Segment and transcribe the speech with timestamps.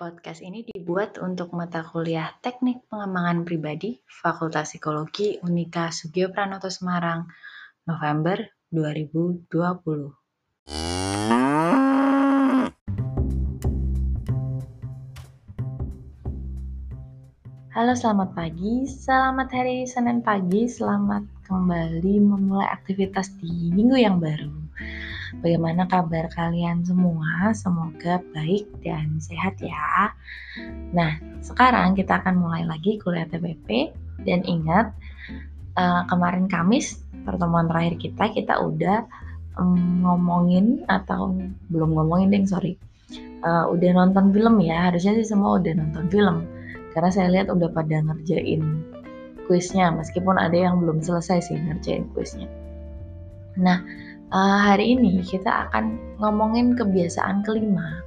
[0.00, 7.28] Podcast ini dibuat untuk mata kuliah Teknik Pengembangan Pribadi Fakultas Psikologi Unika Sugio Pranoto Semarang,
[7.84, 9.44] November 2020.
[17.76, 18.88] Halo, selamat pagi.
[18.88, 20.64] Selamat hari Senin pagi.
[20.64, 24.69] Selamat kembali memulai aktivitas di minggu yang baru.
[25.38, 27.54] Bagaimana kabar kalian semua?
[27.54, 30.10] Semoga baik dan sehat ya.
[30.90, 33.94] Nah, sekarang kita akan mulai lagi kuliah TPP
[34.26, 34.90] dan ingat
[35.78, 39.06] uh, kemarin Kamis pertemuan terakhir kita kita udah
[39.60, 41.36] um, ngomongin atau
[41.68, 42.74] belum ngomongin deh sorry
[43.44, 46.36] uh, udah nonton film ya harusnya sih semua udah nonton film
[46.96, 48.62] karena saya lihat udah pada ngerjain
[49.46, 52.46] kuisnya meskipun ada yang belum selesai sih ngerjain kuisnya.
[53.58, 53.82] Nah,
[54.30, 57.98] Uh, hari ini kita akan ngomongin kebiasaan kelima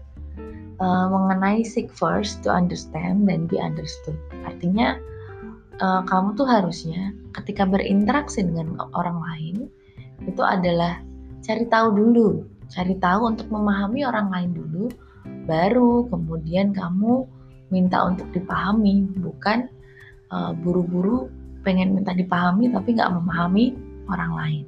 [0.79, 4.15] uh, mengenai seek first to understand dan be understood.
[4.47, 4.95] Artinya
[5.83, 9.55] uh, kamu tuh harusnya ketika berinteraksi dengan orang lain
[10.23, 11.03] itu adalah
[11.43, 14.87] cari tahu dulu, cari tahu untuk memahami orang lain dulu,
[15.43, 17.27] baru kemudian kamu
[17.67, 19.67] minta untuk dipahami, bukan
[20.63, 21.29] buru-buru uh,
[21.67, 23.75] pengen minta dipahami tapi nggak memahami
[24.07, 24.65] orang lain.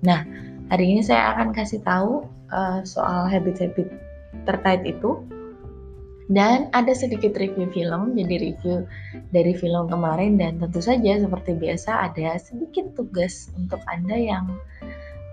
[0.00, 3.88] Nah, Hari ini saya akan kasih tahu uh, soal habit-habit
[4.44, 5.24] terkait itu
[6.28, 8.84] dan ada sedikit review film, jadi review
[9.32, 14.44] dari film kemarin dan tentu saja seperti biasa ada sedikit tugas untuk Anda yang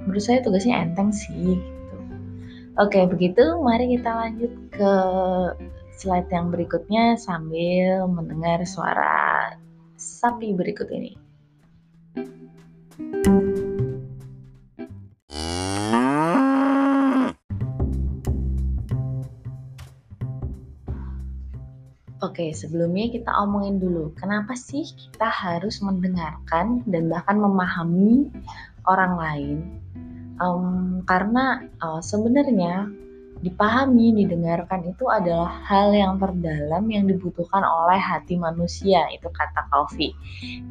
[0.08, 1.60] menurut saya tugasnya enteng sih.
[1.60, 1.98] Gitu.
[2.80, 4.92] Oke, begitu mari kita lanjut ke
[6.00, 9.52] slide yang berikutnya sambil mendengar suara
[10.00, 11.25] sapi berikut ini.
[22.36, 28.28] Oke, sebelumnya kita omongin dulu, kenapa sih kita harus mendengarkan dan bahkan memahami
[28.92, 29.58] orang lain?
[30.44, 32.92] Um, karena uh, sebenarnya
[33.40, 40.12] dipahami, didengarkan itu adalah hal yang terdalam yang dibutuhkan oleh hati manusia, itu kata Kofi.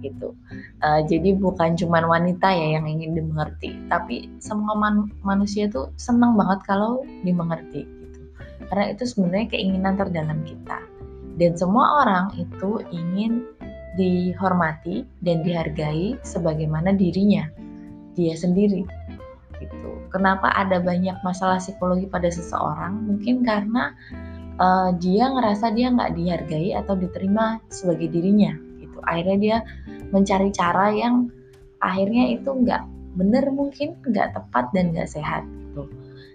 [0.04, 0.36] Gitu.
[0.84, 6.36] Uh, jadi bukan cuma wanita ya yang ingin dimengerti, tapi semua man manusia tuh senang
[6.36, 7.88] banget kalau dimengerti.
[7.88, 8.20] Gitu.
[8.68, 10.92] Karena itu sebenarnya keinginan terdalam kita
[11.34, 13.42] dan semua orang itu ingin
[13.94, 17.46] dihormati dan dihargai sebagaimana dirinya
[18.14, 18.86] dia sendiri
[19.58, 19.90] gitu.
[20.10, 23.02] Kenapa ada banyak masalah psikologi pada seseorang?
[23.06, 23.94] Mungkin karena
[24.58, 28.98] uh, dia ngerasa dia nggak dihargai atau diterima sebagai dirinya gitu.
[29.06, 29.56] Akhirnya dia
[30.14, 31.30] mencari cara yang
[31.82, 32.82] akhirnya itu nggak
[33.14, 35.90] benar mungkin nggak tepat dan nggak sehat gitu.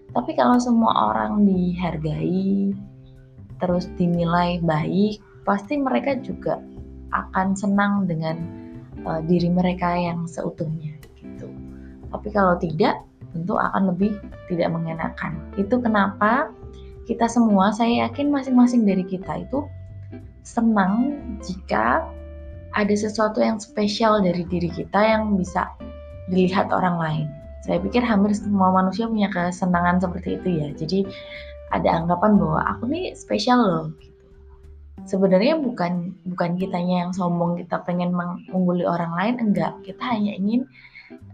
[0.09, 2.73] Tapi kalau semua orang dihargai
[3.59, 6.59] terus dinilai baik, pasti mereka juga
[7.11, 8.37] akan senang dengan
[9.05, 11.47] uh, diri mereka yang seutuhnya gitu.
[12.09, 14.17] Tapi kalau tidak, tentu akan lebih
[14.49, 15.37] tidak mengenakan.
[15.59, 16.49] Itu kenapa
[17.05, 19.65] kita semua, saya yakin masing-masing dari kita itu
[20.45, 22.05] senang jika
[22.77, 25.69] ada sesuatu yang spesial dari diri kita yang bisa
[26.29, 27.27] dilihat orang lain.
[27.65, 30.67] Saya pikir hampir semua manusia punya kesenangan seperti itu ya.
[30.77, 30.99] Jadi
[31.69, 34.17] ada anggapan bahwa aku nih spesial loh gitu.
[35.07, 40.67] Sebenarnya bukan bukan kitanya yang sombong kita pengen mengungguli orang lain enggak kita hanya ingin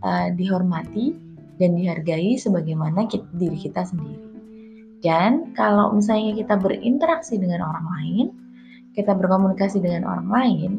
[0.05, 1.17] uh, dihormati
[1.55, 4.21] dan dihargai sebagaimana kita, diri kita sendiri.
[5.03, 8.25] Dan kalau misalnya kita berinteraksi dengan orang lain,
[8.97, 10.71] kita berkomunikasi dengan orang lain,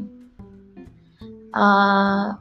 [1.54, 2.34] uh,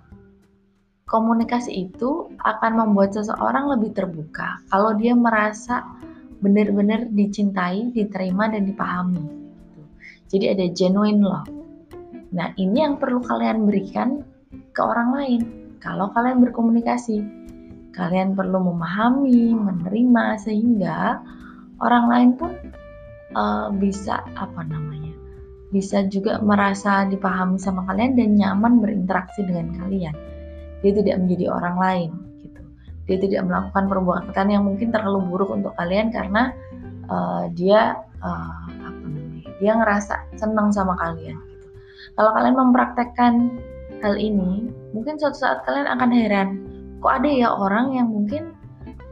[1.06, 4.58] komunikasi itu akan membuat seseorang lebih terbuka.
[4.74, 5.86] Kalau dia merasa
[6.46, 9.26] benar-benar dicintai, diterima dan dipahami.
[10.30, 11.50] Jadi ada genuine love.
[12.38, 14.22] Nah ini yang perlu kalian berikan
[14.76, 15.42] ke orang lain.
[15.82, 17.18] Kalau kalian berkomunikasi,
[17.94, 21.22] kalian perlu memahami, menerima sehingga
[21.82, 22.52] orang lain pun
[23.38, 25.14] uh, bisa apa namanya,
[25.70, 30.16] bisa juga merasa dipahami sama kalian dan nyaman berinteraksi dengan kalian.
[30.84, 32.10] Dia tidak menjadi orang lain,
[33.06, 36.54] dia tidak melakukan perbuatan yang mungkin terlalu buruk untuk kalian karena
[37.10, 41.68] uh, dia uh, apa namanya dia ngerasa senang sama kalian gitu.
[42.18, 43.34] Kalau kalian mempraktekkan
[44.02, 46.50] hal ini, mungkin suatu saat kalian akan heran,
[47.00, 48.58] kok ada ya orang yang mungkin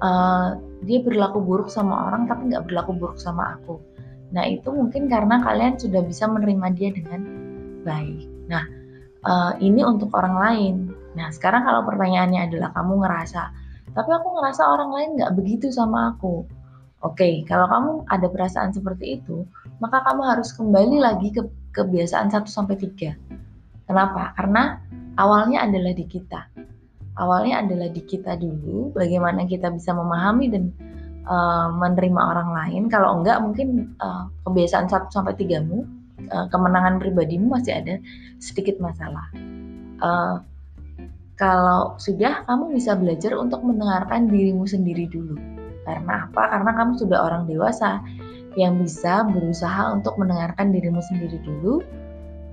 [0.02, 3.80] uh, dia berlaku buruk sama orang tapi nggak berlaku buruk sama aku.
[4.34, 7.22] Nah itu mungkin karena kalian sudah bisa menerima dia dengan
[7.86, 8.26] baik.
[8.50, 8.66] Nah
[9.24, 10.76] uh, ini untuk orang lain.
[11.14, 13.42] Nah sekarang kalau pertanyaannya adalah kamu ngerasa
[13.94, 16.46] tapi aku ngerasa orang lain nggak begitu sama aku
[17.04, 19.44] Oke, kalau kamu ada perasaan seperti itu,
[19.84, 21.44] maka kamu harus kembali lagi ke
[21.76, 23.92] kebiasaan 1 sampai 3.
[23.92, 24.32] Kenapa?
[24.40, 24.80] Karena
[25.20, 26.48] awalnya adalah di kita.
[27.20, 30.72] Awalnya adalah di kita dulu, bagaimana kita bisa memahami dan
[31.28, 32.82] uh, menerima orang lain.
[32.88, 35.84] Kalau enggak, mungkin uh, kebiasaan 1 sampai 3-mu,
[36.32, 38.00] uh, kemenangan pribadimu masih ada
[38.40, 39.28] sedikit masalah.
[40.00, 40.40] Uh,
[41.44, 45.36] kalau sudah, kamu bisa belajar untuk mendengarkan dirimu sendiri dulu
[45.84, 46.48] karena apa?
[46.56, 48.00] Karena kamu sudah orang dewasa
[48.56, 51.84] yang bisa berusaha untuk mendengarkan dirimu sendiri dulu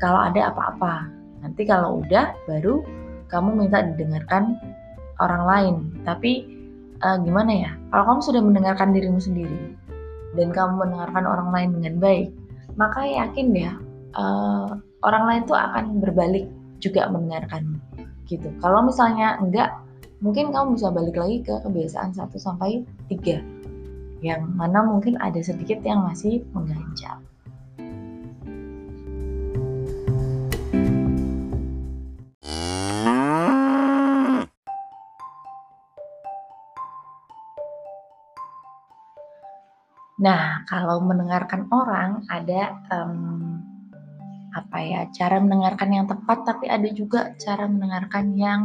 [0.02, 1.06] kalau ada apa-apa.
[1.38, 2.82] Nanti kalau udah baru
[3.30, 4.58] kamu minta didengarkan
[5.22, 5.74] orang lain.
[6.02, 6.42] Tapi
[7.06, 7.70] uh, gimana ya?
[7.94, 9.78] Kalau kamu sudah mendengarkan dirimu sendiri
[10.34, 12.28] dan kamu mendengarkan orang lain dengan baik,
[12.74, 13.72] maka yakin ya
[14.18, 14.74] uh,
[15.06, 16.50] orang lain tuh akan berbalik
[16.82, 17.79] juga mendengarkanmu
[18.30, 18.46] gitu.
[18.62, 19.74] Kalau misalnya enggak,
[20.22, 25.80] mungkin kamu bisa balik lagi ke kebiasaan 1 sampai 3 yang mana mungkin ada sedikit
[25.82, 27.18] yang masih mengganjal.
[40.20, 43.56] Nah, kalau mendengarkan orang ada um,
[44.56, 48.60] apa ya cara mendengarkan yang tepat, tapi ada juga cara mendengarkan yang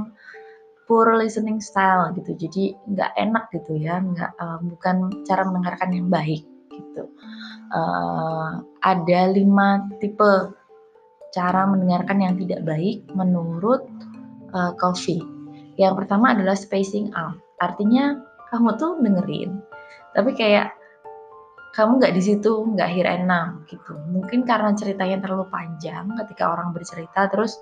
[0.86, 2.38] poor listening style gitu.
[2.38, 7.10] Jadi nggak enak gitu ya nggak uh, bukan cara mendengarkan yang baik gitu.
[7.74, 10.54] Uh, ada lima tipe
[11.34, 13.84] cara mendengarkan yang tidak baik menurut
[14.54, 15.22] uh, Coffee.
[15.76, 17.36] Yang pertama adalah spacing out.
[17.60, 18.20] Artinya
[18.54, 19.60] kamu tuh dengerin
[20.16, 20.72] tapi kayak
[21.76, 23.28] kamu nggak di situ nggak hear and
[23.68, 23.94] gitu.
[24.08, 27.60] Mungkin karena ceritanya terlalu panjang ketika orang bercerita terus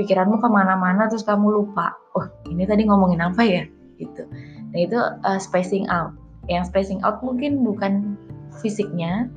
[0.00, 3.64] pikiranmu ke mana-mana terus kamu lupa oh ini tadi ngomongin apa ya?
[4.00, 4.24] Gitu.
[4.72, 6.16] Nah itu uh, spacing out.
[6.48, 8.16] Yang spacing out mungkin bukan
[8.64, 9.28] fisiknya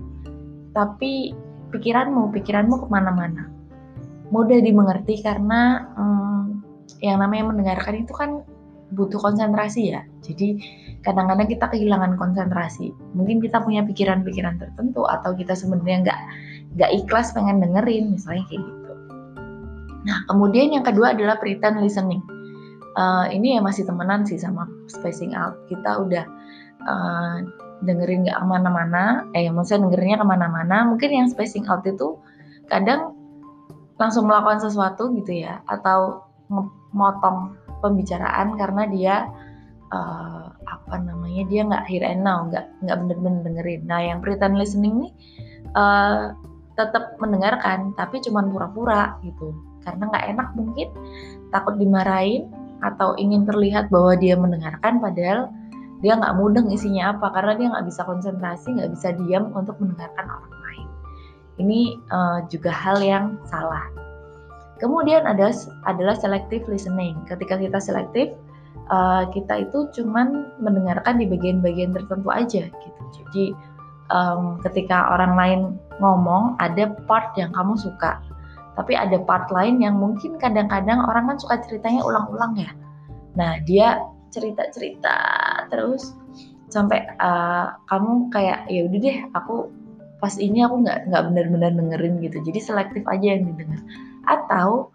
[0.71, 1.35] tapi
[1.75, 3.51] pikiranmu pikiranmu ke mana-mana.
[4.31, 6.63] Mudah dimengerti karena um,
[7.03, 8.39] yang namanya mendengarkan itu kan
[8.95, 10.07] butuh konsentrasi ya.
[10.23, 10.63] Jadi
[11.03, 16.19] kadang-kadang kita kehilangan konsentrasi mungkin kita punya pikiran-pikiran tertentu atau kita sebenarnya nggak
[16.79, 18.83] nggak ikhlas pengen dengerin misalnya kayak gitu
[20.03, 22.23] Nah, kemudian yang kedua adalah pretend listening.
[22.93, 25.57] Uh, ini ya masih temenan sih sama spacing out.
[25.71, 26.25] Kita udah
[26.85, 27.35] uh,
[27.81, 30.77] dengerin nggak ke mana-mana, eh maksudnya dengerinnya ke mana-mana.
[30.91, 32.19] Mungkin yang spacing out itu
[32.69, 33.15] kadang
[33.97, 36.27] langsung melakukan sesuatu gitu ya, atau
[36.93, 39.15] motong pembicaraan karena dia
[39.93, 43.81] uh, apa namanya dia nggak hear and now, nggak nggak bener-bener dengerin.
[43.85, 45.13] Nah, yang pretend listening nih
[45.77, 46.33] uh,
[46.73, 49.53] tetap mendengarkan, tapi cuma pura-pura gitu.
[49.85, 50.89] Karena nggak enak mungkin
[51.53, 52.49] takut dimarahin
[52.81, 55.47] atau ingin terlihat bahwa dia mendengarkan padahal
[56.01, 57.29] dia nggak mudeng isinya apa.
[57.31, 60.87] Karena dia nggak bisa konsentrasi nggak bisa diam untuk mendengarkan orang lain.
[61.61, 61.79] Ini
[62.09, 63.85] uh, juga hal yang salah.
[64.81, 65.53] Kemudian ada
[65.87, 67.15] adalah selective listening.
[67.29, 68.33] Ketika kita selektif
[68.89, 73.01] uh, kita itu cuman mendengarkan di bagian-bagian tertentu aja gitu.
[73.13, 73.45] Jadi
[74.11, 75.59] um, ketika orang lain
[76.01, 78.19] ngomong ada part yang kamu suka.
[78.73, 82.73] Tapi ada part lain yang mungkin kadang-kadang orang kan suka ceritanya ulang-ulang ya.
[83.37, 84.01] Nah dia
[84.33, 85.13] cerita-cerita
[85.69, 86.17] terus
[86.73, 89.69] sampai uh, kamu kayak ya udah deh aku
[90.17, 92.41] pas ini aku nggak nggak benar-benar dengerin gitu.
[92.41, 93.81] Jadi selektif aja yang didengar.
[94.25, 94.92] Atau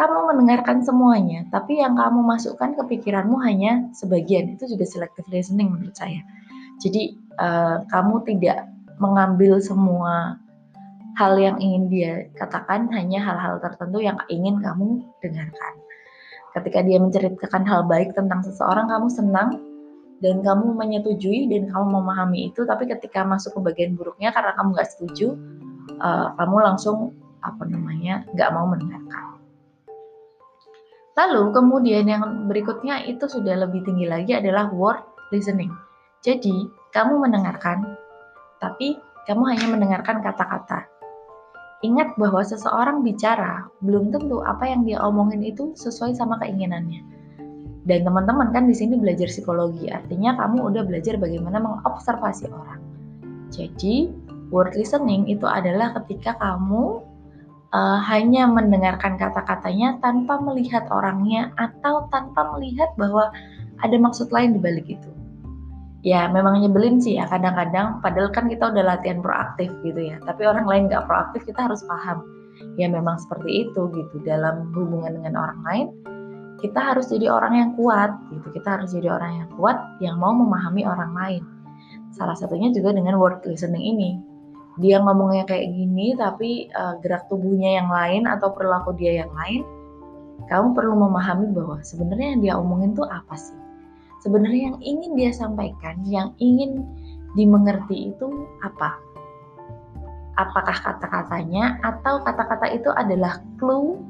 [0.00, 5.68] kamu mendengarkan semuanya tapi yang kamu masukkan ke pikiranmu hanya sebagian itu juga selective listening
[5.68, 6.24] menurut saya
[6.80, 8.64] jadi uh, kamu tidak
[8.96, 10.40] mengambil semua
[11.20, 15.74] hal yang ingin dia katakan hanya hal-hal tertentu yang ingin kamu dengarkan.
[16.56, 19.60] Ketika dia menceritakan hal baik tentang seseorang, kamu senang
[20.24, 22.64] dan kamu menyetujui dan kamu memahami itu.
[22.64, 25.36] Tapi ketika masuk ke bagian buruknya karena kamu nggak setuju,
[26.02, 27.12] uh, kamu langsung
[27.44, 29.29] apa namanya nggak mau mendengarkan.
[31.20, 35.04] Lalu kemudian yang berikutnya itu sudah lebih tinggi lagi adalah word
[35.36, 35.68] listening.
[36.24, 36.64] Jadi
[36.96, 37.84] kamu mendengarkan,
[38.56, 38.96] tapi
[39.28, 40.88] kamu hanya mendengarkan kata-kata.
[41.84, 47.04] Ingat bahwa seseorang bicara, belum tentu apa yang dia omongin itu sesuai sama keinginannya.
[47.84, 52.80] Dan teman-teman kan di sini belajar psikologi, artinya kamu udah belajar bagaimana mengobservasi orang.
[53.52, 54.08] Jadi,
[54.48, 57.00] word listening itu adalah ketika kamu
[57.74, 63.30] uh, hanya mendengarkan kata-katanya tanpa melihat orangnya atau tanpa melihat bahwa
[63.80, 65.10] ada maksud lain di balik itu.
[66.00, 70.16] Ya memang nyebelin sih ya kadang-kadang padahal kan kita udah latihan proaktif gitu ya.
[70.24, 72.24] Tapi orang lain nggak proaktif kita harus paham.
[72.76, 74.16] Ya memang seperti itu gitu.
[74.24, 75.86] Dalam hubungan dengan orang lain
[76.60, 78.48] kita harus jadi orang yang kuat gitu.
[78.52, 81.42] Kita harus jadi orang yang kuat yang mau memahami orang lain.
[82.16, 84.29] Salah satunya juga dengan word listening ini
[84.80, 89.62] dia ngomongnya kayak gini tapi uh, gerak tubuhnya yang lain atau perilaku dia yang lain
[90.48, 93.56] kamu perlu memahami bahwa sebenarnya yang dia omongin tuh apa sih
[94.24, 96.88] sebenarnya yang ingin dia sampaikan yang ingin
[97.36, 98.98] dimengerti itu apa
[100.40, 104.00] apakah kata-katanya atau kata-kata itu adalah clue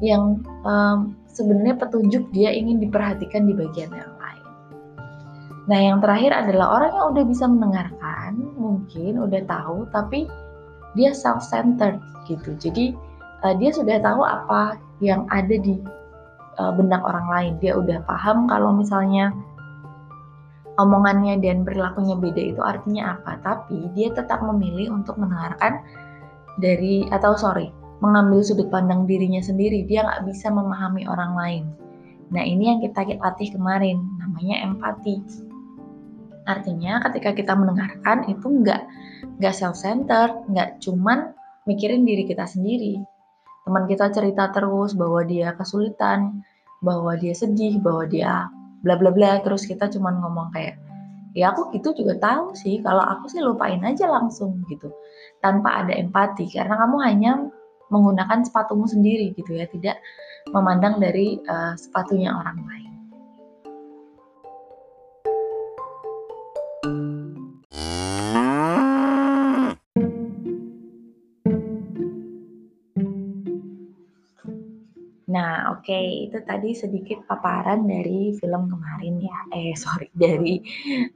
[0.00, 4.19] yang um, sebenarnya petunjuk dia ingin diperhatikan di bagian yang.
[5.70, 10.26] Nah, yang terakhir adalah orang yang udah bisa mendengarkan, mungkin udah tahu, tapi
[10.98, 12.58] dia self-centered gitu.
[12.58, 12.98] Jadi
[13.46, 15.78] uh, dia sudah tahu apa yang ada di
[16.58, 17.52] uh, benak orang lain.
[17.62, 19.30] Dia udah paham kalau misalnya
[20.82, 23.38] omongannya dan perilakunya beda itu artinya apa.
[23.38, 25.86] Tapi dia tetap memilih untuk mendengarkan
[26.58, 29.86] dari atau sorry mengambil sudut pandang dirinya sendiri.
[29.86, 31.64] Dia nggak bisa memahami orang lain.
[32.34, 35.49] Nah ini yang kita latih kemarin, namanya empati.
[36.48, 38.82] Artinya ketika kita mendengarkan itu nggak
[39.40, 41.32] nggak self-centered, nggak cuman
[41.68, 43.00] mikirin diri kita sendiri.
[43.68, 46.40] Teman kita cerita terus bahwa dia kesulitan,
[46.80, 48.48] bahwa dia sedih, bahwa dia
[48.80, 50.80] bla bla bla, terus kita cuman ngomong kayak
[51.36, 54.90] ya aku gitu juga tahu sih kalau aku sih lupain aja langsung gitu
[55.38, 57.32] tanpa ada empati karena kamu hanya
[57.90, 59.98] menggunakan sepatumu sendiri gitu ya, tidak
[60.54, 62.89] memandang dari uh, sepatunya orang lain.
[75.80, 79.38] Oke, itu tadi sedikit paparan dari film kemarin ya.
[79.56, 80.60] Eh, sorry, dari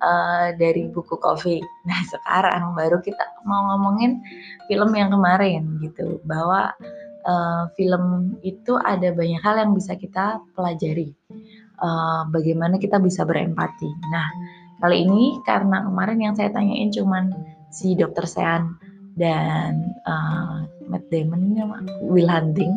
[0.01, 1.61] uh, dari buku Coffee.
[1.85, 4.25] Nah, sekarang baru kita mau ngomongin
[4.65, 6.73] film yang kemarin gitu, bahwa
[7.29, 11.13] uh, film itu ada banyak hal yang bisa kita pelajari.
[11.85, 13.91] Uh, bagaimana kita bisa berempati.
[14.09, 14.29] Nah,
[14.81, 17.29] kali ini karena kemarin yang saya tanyain cuman
[17.69, 18.81] si Dokter Sean
[19.21, 21.53] dan uh, Matt Damon,
[22.09, 22.73] Will Hunting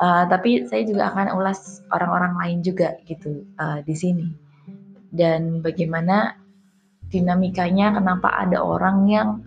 [0.00, 4.32] Uh, tapi saya juga akan ulas orang-orang lain juga gitu uh, di sini.
[5.12, 6.40] Dan bagaimana
[7.12, 9.44] dinamikanya, kenapa ada orang yang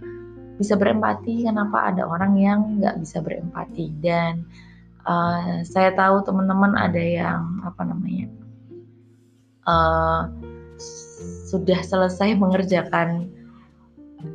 [0.62, 3.98] bisa berempati, kenapa ada orang yang nggak bisa berempati.
[3.98, 4.46] Dan
[5.10, 8.30] uh, saya tahu teman-teman ada yang apa namanya
[9.66, 10.30] uh,
[11.50, 13.26] sudah selesai mengerjakan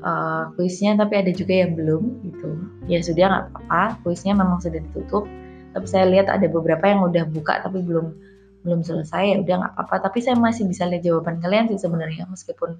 [0.02, 2.50] uh, kuisnya, tapi ada juga yang belum gitu.
[2.90, 5.30] Ya sudah nggak apa-apa, kuisnya memang sudah ditutup
[5.78, 8.10] tapi saya lihat ada beberapa yang udah buka tapi belum
[8.66, 9.22] belum selesai.
[9.30, 10.10] Ya udah nggak apa-apa.
[10.10, 12.74] Tapi saya masih bisa lihat jawaban kalian sih sebenarnya meskipun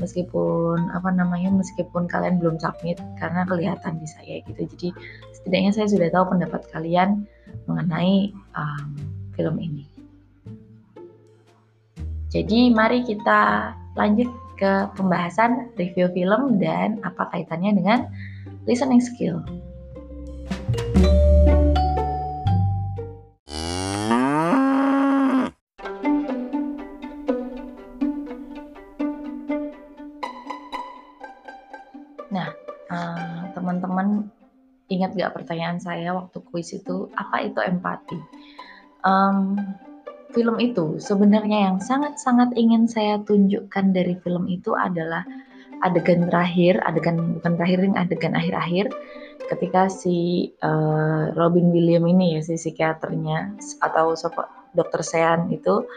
[0.00, 4.64] meskipun apa namanya meskipun kalian belum submit karena kelihatan di saya gitu.
[4.64, 4.88] Jadi
[5.36, 7.28] setidaknya saya sudah tahu pendapat kalian
[7.68, 8.88] mengenai um,
[9.36, 9.84] film ini.
[12.32, 17.98] Jadi mari kita lanjut ke pembahasan review film dan apa kaitannya dengan
[18.64, 19.44] listening skill.
[35.00, 37.08] Ingat gak pertanyaan saya waktu kuis itu?
[37.16, 38.20] Apa itu empati?
[39.00, 39.56] Um,
[40.36, 45.24] film itu sebenarnya yang sangat-sangat ingin saya tunjukkan dari film itu adalah
[45.80, 48.92] adegan terakhir, adegan bukan terakhir, adegan akhir-akhir
[49.50, 54.14] ketika si uh, Robin William ini ya si psikiaternya atau
[54.70, 55.88] dokter Sean itu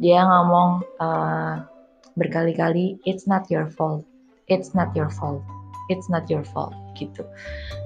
[0.00, 1.68] dia ngomong uh,
[2.16, 4.06] berkali-kali it's not your fault,
[4.48, 5.44] it's not your fault,
[5.92, 7.26] it's not your fault gitu.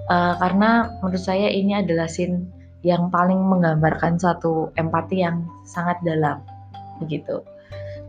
[0.09, 2.49] Uh, karena menurut saya ini adalah scene
[2.87, 6.39] yang paling menggambarkan satu empati yang sangat dalam
[7.03, 7.43] begitu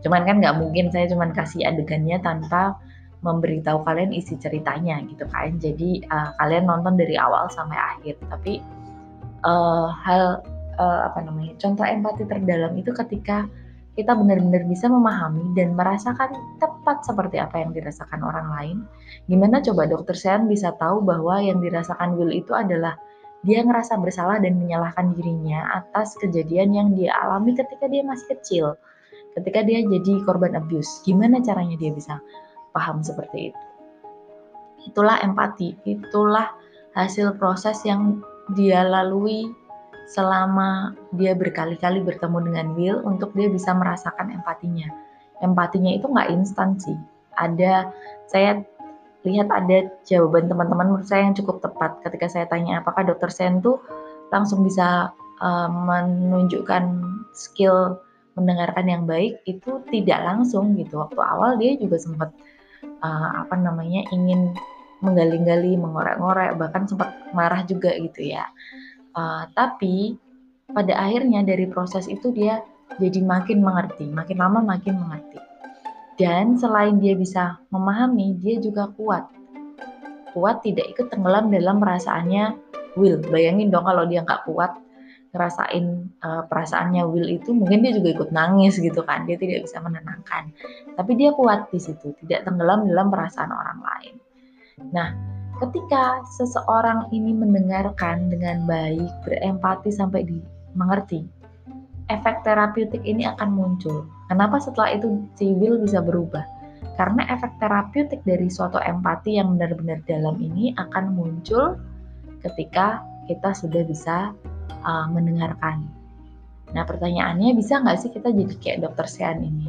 [0.00, 2.76] cuman kan nggak mungkin saya cuman kasih adegannya tanpa
[3.20, 5.60] memberitahu kalian isi ceritanya gitu kan.
[5.60, 8.16] Jadi uh, kalian nonton dari awal sampai akhir.
[8.32, 8.64] Tapi
[9.44, 10.40] uh, hal
[10.80, 13.44] uh, apa namanya contoh empati terdalam itu ketika
[13.98, 16.30] kita benar-benar bisa memahami dan merasakan
[16.62, 18.76] tepat seperti apa yang dirasakan orang lain,
[19.26, 22.94] gimana coba dokter Sean bisa tahu bahwa yang dirasakan Will itu adalah
[23.42, 28.64] dia ngerasa bersalah dan menyalahkan dirinya atas kejadian yang dia alami ketika dia masih kecil,
[29.34, 31.00] ketika dia jadi korban abuse.
[31.02, 32.20] Gimana caranya dia bisa
[32.76, 33.60] paham seperti itu?
[34.92, 36.52] Itulah empati, itulah
[36.94, 38.20] hasil proses yang
[38.52, 39.48] dia lalui
[40.10, 44.90] selama dia berkali-kali bertemu dengan Will untuk dia bisa merasakan empatinya.
[45.38, 46.98] Empatinya itu nggak instan sih.
[47.38, 47.86] Ada
[48.26, 48.66] saya
[49.22, 53.62] lihat ada jawaban teman-teman menurut saya yang cukup tepat ketika saya tanya apakah dokter Sen
[53.62, 53.78] tuh
[54.34, 56.84] langsung bisa uh, menunjukkan
[57.36, 58.00] skill
[58.34, 60.98] mendengarkan yang baik itu tidak langsung gitu.
[61.06, 62.34] Waktu awal dia juga sempat
[63.04, 64.56] uh, apa namanya ingin
[65.00, 68.44] menggali-gali, mengorek-ngorek, bahkan sempat marah juga gitu ya.
[69.10, 70.14] Uh, tapi
[70.70, 72.62] pada akhirnya dari proses itu dia
[72.98, 75.38] jadi makin mengerti, makin lama makin mengerti.
[76.20, 79.24] Dan selain dia bisa memahami, dia juga kuat.
[80.36, 82.54] Kuat tidak ikut tenggelam dalam perasaannya
[82.98, 83.22] Will.
[83.24, 84.76] Bayangin dong kalau dia nggak kuat
[85.30, 89.24] ngerasain uh, perasaannya Will itu, mungkin dia juga ikut nangis gitu kan.
[89.24, 90.52] Dia tidak bisa menenangkan.
[90.98, 94.14] Tapi dia kuat di situ, tidak tenggelam dalam perasaan orang lain.
[94.92, 95.08] Nah,
[95.60, 101.28] ketika seseorang ini mendengarkan dengan baik, berempati sampai dimengerti,
[102.08, 104.08] efek terapeutik ini akan muncul.
[104.32, 106.42] Kenapa setelah itu si Will bisa berubah?
[106.96, 111.76] Karena efek terapeutik dari suatu empati yang benar-benar dalam ini akan muncul
[112.40, 114.32] ketika kita sudah bisa
[114.84, 115.84] uh, mendengarkan.
[116.72, 119.68] Nah pertanyaannya bisa nggak sih kita jadi kayak dokter Sean ini?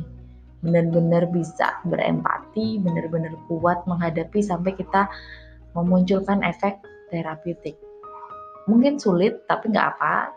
[0.61, 5.09] Benar-benar bisa berempati, benar-benar kuat menghadapi sampai kita
[5.77, 7.75] memunculkan efek terapeutik.
[8.69, 10.31] Mungkin sulit, tapi nggak apa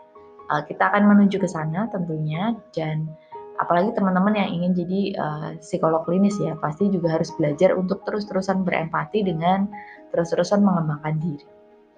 [0.51, 3.09] uh, kita akan menuju ke sana tentunya dan
[3.55, 8.67] apalagi teman-teman yang ingin jadi uh, psikolog klinis ya pasti juga harus belajar untuk terus-terusan
[8.67, 9.71] berempati dengan
[10.11, 11.47] terus-terusan mengembangkan diri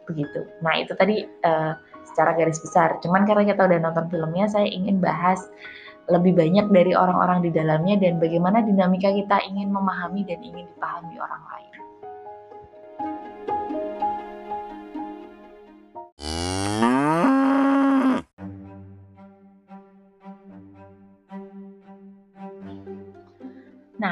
[0.07, 0.47] begitu.
[0.63, 1.73] Nah itu tadi uh,
[2.07, 2.97] secara garis besar.
[3.03, 5.43] Cuman karena kita udah nonton filmnya, saya ingin bahas
[6.07, 11.19] lebih banyak dari orang-orang di dalamnya dan bagaimana dinamika kita ingin memahami dan ingin dipahami
[11.19, 11.71] orang lain.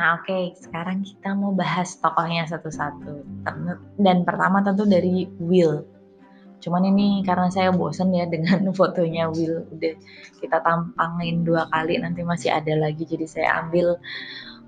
[0.06, 0.54] Nah, oke, okay.
[0.54, 3.26] sekarang kita mau bahas tokohnya satu-satu.
[3.98, 5.82] Dan pertama tentu dari Will.
[6.62, 9.66] Cuman ini karena saya bosen ya dengan fotonya Will.
[9.74, 9.98] Udah
[10.38, 13.02] kita tampangin dua kali, nanti masih ada lagi.
[13.02, 13.98] Jadi saya ambil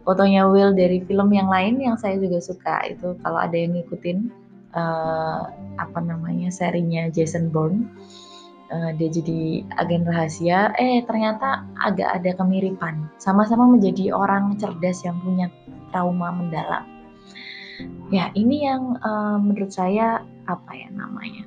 [0.09, 2.89] fotonya Will dari film yang lain yang saya juga suka.
[2.89, 4.33] Itu kalau ada yang ngikutin
[4.73, 7.85] uh, apa namanya serinya Jason Bourne
[8.71, 10.71] uh, dia jadi agen rahasia.
[10.79, 13.07] Eh ternyata agak ada kemiripan.
[13.19, 15.51] Sama-sama menjadi orang cerdas yang punya
[15.91, 16.83] trauma mendalam.
[18.09, 21.45] Ya ini yang uh, menurut saya apa ya namanya?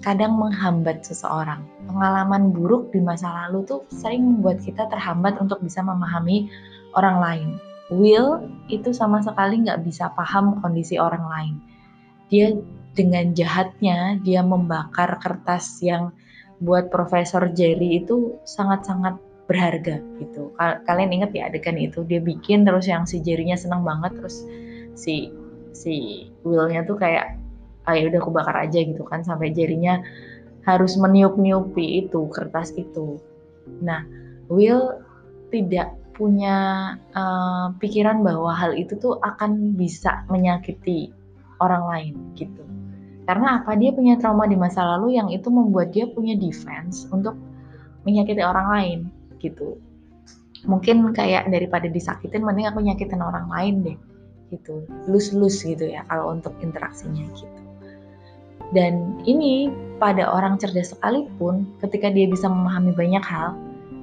[0.00, 1.60] Kadang menghambat seseorang.
[1.84, 6.48] Pengalaman buruk di masa lalu tuh sering membuat kita terhambat untuk bisa memahami
[6.96, 7.48] orang lain.
[7.90, 11.54] Will itu sama sekali nggak bisa paham kondisi orang lain.
[12.30, 12.54] Dia
[12.94, 16.14] dengan jahatnya dia membakar kertas yang
[16.60, 19.16] buat Profesor Jerry itu sangat-sangat
[19.50, 20.54] berharga gitu.
[20.60, 24.46] Kalian inget ya adegan itu dia bikin terus yang si Jerry-nya senang banget terus
[24.94, 25.34] si
[25.74, 27.34] si Will-nya tuh kayak
[27.88, 30.04] ah ya udah aku bakar aja gitu kan sampai Jerry-nya
[30.68, 33.18] harus meniup-niupi itu kertas itu.
[33.80, 34.04] Nah,
[34.52, 35.00] Will
[35.50, 41.10] tidak punya uh, pikiran bahwa hal itu tuh akan bisa menyakiti
[41.64, 42.60] orang lain gitu.
[43.30, 43.78] Karena apa?
[43.78, 47.38] Dia punya trauma di masa lalu yang itu membuat dia punya defense untuk
[48.02, 48.98] menyakiti orang lain
[49.38, 49.78] gitu.
[50.66, 53.98] Mungkin kayak daripada disakitin mending aku nyakitin orang lain deh
[54.50, 54.82] gitu.
[55.06, 57.60] Lus-lus gitu ya kalau untuk interaksinya gitu.
[58.74, 59.70] Dan ini
[60.02, 63.54] pada orang cerdas sekalipun ketika dia bisa memahami banyak hal,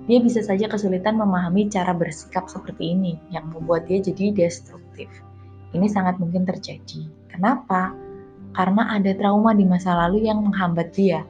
[0.07, 5.11] dia bisa saja kesulitan memahami cara bersikap seperti ini yang membuat dia jadi destruktif.
[5.75, 7.11] Ini sangat mungkin terjadi.
[7.27, 8.06] Kenapa?
[8.57, 11.21] Karena ada trauma di masa lalu yang menghambat dia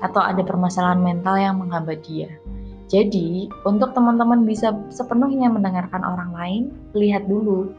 [0.00, 2.32] atau ada permasalahan mental yang menghambat dia.
[2.90, 6.62] Jadi, untuk teman-teman bisa sepenuhnya mendengarkan orang lain,
[6.96, 7.70] lihat dulu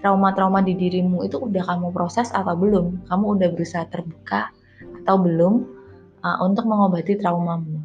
[0.00, 3.04] trauma-trauma di dirimu itu udah kamu proses atau belum?
[3.10, 4.48] Kamu udah berusaha terbuka
[5.04, 5.68] atau belum
[6.24, 7.84] uh, untuk mengobati traumamu?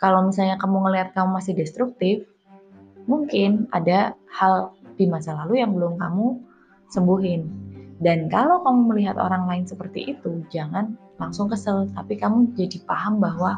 [0.00, 2.24] Kalau misalnya kamu ngelihat kamu masih destruktif,
[3.04, 6.40] mungkin ada hal di masa lalu yang belum kamu
[6.96, 7.65] sembuhin.
[7.96, 13.24] Dan kalau kamu melihat orang lain seperti itu, jangan langsung kesel, tapi kamu jadi paham
[13.24, 13.56] bahwa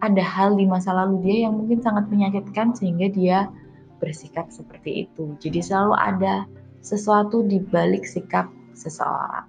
[0.00, 3.38] ada hal di masa lalu dia yang mungkin sangat menyakitkan sehingga dia
[4.00, 5.36] bersikap seperti itu.
[5.40, 6.34] Jadi selalu ada
[6.84, 9.48] sesuatu di balik sikap seseorang.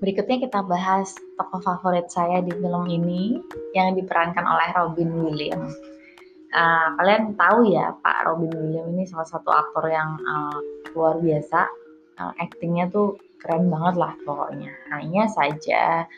[0.00, 3.36] Berikutnya kita bahas tokoh favorit saya di film ini
[3.76, 5.76] yang diperankan oleh Robin Williams.
[6.50, 10.56] Uh, kalian tahu ya Pak Robin Williams ini salah satu aktor yang uh,
[10.96, 11.68] luar biasa.
[12.16, 14.72] Uh, actingnya tuh keren banget lah pokoknya.
[14.88, 16.08] Hanya saja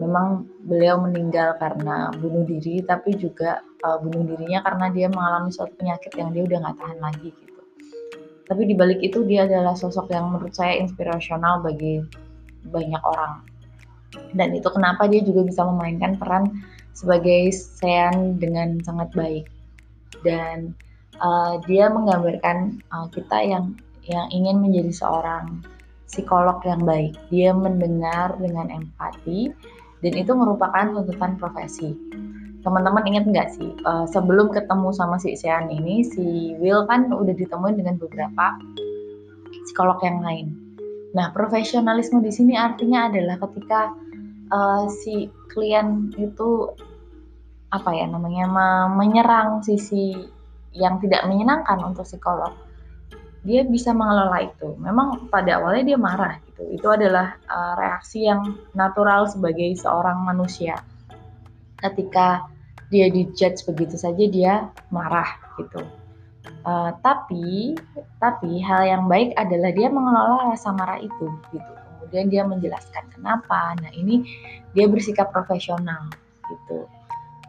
[0.00, 5.76] memang beliau meninggal karena bunuh diri, tapi juga uh, bunuh dirinya karena dia mengalami suatu
[5.76, 7.60] penyakit yang dia udah nggak tahan lagi gitu.
[8.48, 12.00] Tapi dibalik itu dia adalah sosok yang menurut saya inspirasional bagi
[12.68, 13.42] banyak orang.
[14.32, 16.64] Dan itu kenapa dia juga bisa memainkan peran
[16.96, 19.46] sebagai Sean dengan sangat baik.
[20.24, 20.72] Dan
[21.20, 23.76] uh, dia menggambarkan uh, kita yang
[24.08, 25.60] yang ingin menjadi seorang
[26.08, 27.14] psikolog yang baik.
[27.28, 29.52] Dia mendengar dengan empati
[30.00, 31.92] dan itu merupakan tuntutan profesi.
[32.64, 37.32] Teman-teman ingat nggak sih uh, sebelum ketemu sama si Sean ini si Will kan udah
[37.36, 38.58] ditemuin dengan beberapa
[39.68, 40.67] psikolog yang lain
[41.16, 43.96] nah profesionalisme di sini artinya adalah ketika
[44.52, 46.68] uh, si klien itu
[47.68, 48.48] apa ya namanya
[48.92, 50.16] menyerang sisi
[50.72, 52.52] yang tidak menyenangkan untuk psikolog
[53.46, 54.74] dia bisa mengelola itu.
[54.76, 56.68] Memang pada awalnya dia marah gitu.
[56.74, 60.76] Itu adalah uh, reaksi yang natural sebagai seorang manusia.
[61.78, 62.50] Ketika
[62.90, 65.28] dia dijudge begitu saja dia marah
[65.60, 65.84] gitu
[66.66, 67.76] uh, tapi
[68.18, 73.76] tapi hal yang baik adalah dia mengelola rasa marah itu gitu kemudian dia menjelaskan kenapa.
[73.84, 74.24] Nah, ini
[74.72, 76.08] dia bersikap profesional
[76.48, 76.88] gitu.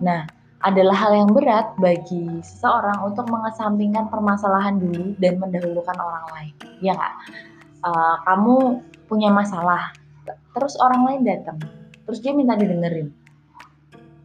[0.04, 0.28] Nah,
[0.60, 6.54] adalah hal yang berat bagi seseorang untuk mengesampingkan permasalahan dulu dan mendahulukan orang lain.
[6.84, 7.00] Ya?
[7.80, 9.96] Uh, kamu punya masalah,
[10.52, 11.64] terus orang lain datang,
[12.04, 13.16] terus dia minta didengerin.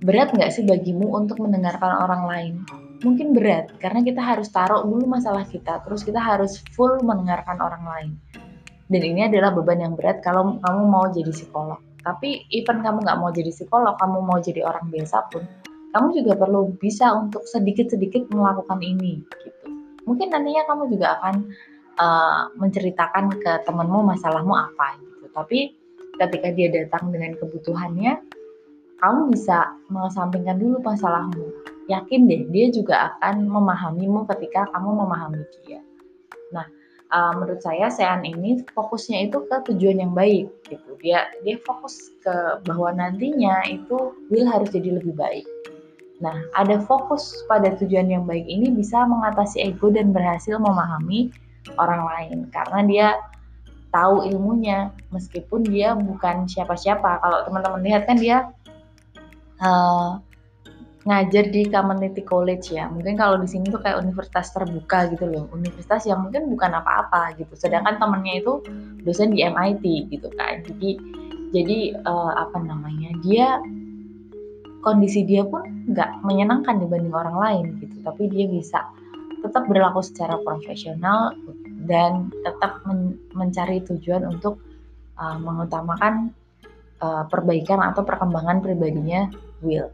[0.02, 2.54] Berat nggak sih bagimu untuk mendengarkan orang lain?
[3.04, 7.84] Mungkin berat, karena kita harus taruh dulu masalah kita, terus kita harus full mendengarkan orang
[7.84, 8.12] lain.
[8.88, 11.80] Dan ini adalah beban yang berat kalau kamu mau jadi psikolog.
[12.04, 15.44] Tapi even kamu nggak mau jadi psikolog kamu mau jadi orang biasa pun
[15.94, 19.66] kamu juga perlu bisa untuk sedikit-sedikit melakukan ini gitu.
[20.04, 21.34] Mungkin nantinya kamu juga akan
[21.96, 25.30] uh, menceritakan ke temenmu masalahmu apa gitu.
[25.32, 25.58] Tapi
[26.18, 28.20] ketika dia datang dengan kebutuhannya
[28.98, 35.80] kamu bisa mengesampingkan dulu masalahmu yakin deh dia juga akan memahamimu ketika kamu memahami dia
[36.52, 36.66] nah
[37.14, 40.98] uh, menurut saya Sean ini fokusnya itu ke tujuan yang baik gitu.
[40.98, 45.46] Dia dia fokus ke bahwa nantinya itu Will harus jadi lebih baik.
[46.22, 51.34] Nah, ada fokus pada tujuan yang baik ini bisa mengatasi ego dan berhasil memahami
[51.78, 53.08] orang lain karena dia
[53.90, 57.22] tahu ilmunya meskipun dia bukan siapa-siapa.
[57.22, 58.50] Kalau teman-teman lihat kan dia
[59.62, 60.18] uh,
[61.04, 62.88] ngajar di community college ya.
[62.88, 65.44] Mungkin kalau di sini tuh kayak universitas terbuka gitu loh.
[65.52, 67.52] Universitas yang mungkin bukan apa-apa gitu.
[67.52, 68.64] Sedangkan temennya itu
[69.04, 70.64] dosen di MIT gitu kan.
[70.64, 70.96] Jadi
[71.52, 73.12] jadi uh, apa namanya?
[73.20, 73.60] Dia
[74.80, 78.00] kondisi dia pun nggak menyenangkan dibanding orang lain gitu.
[78.00, 78.88] Tapi dia bisa
[79.44, 81.36] tetap berlaku secara profesional
[81.84, 84.56] dan tetap men mencari tujuan untuk
[85.20, 86.32] uh, mengutamakan
[87.04, 89.28] uh, perbaikan atau perkembangan pribadinya
[89.60, 89.92] Will.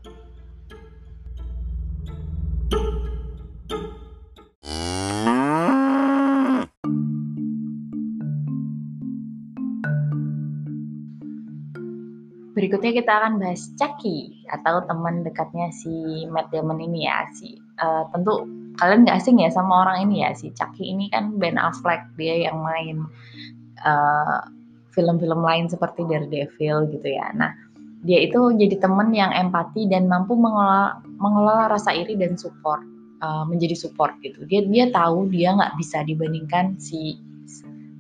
[12.61, 17.25] Berikutnya kita akan bahas Chucky atau teman dekatnya si Matt Damon ini ya.
[17.33, 18.45] Si uh, tentu
[18.77, 22.53] kalian nggak asing ya sama orang ini ya si Chucky ini kan Ben Affleck dia
[22.53, 23.09] yang main
[23.81, 24.45] uh,
[24.93, 27.33] film-film lain seperti Daredevil gitu ya.
[27.33, 27.57] Nah
[28.05, 32.85] dia itu jadi teman yang empati dan mampu mengelola, mengelola rasa iri dan support
[33.25, 34.45] uh, menjadi support gitu.
[34.45, 37.17] Dia dia tahu dia nggak bisa dibandingkan si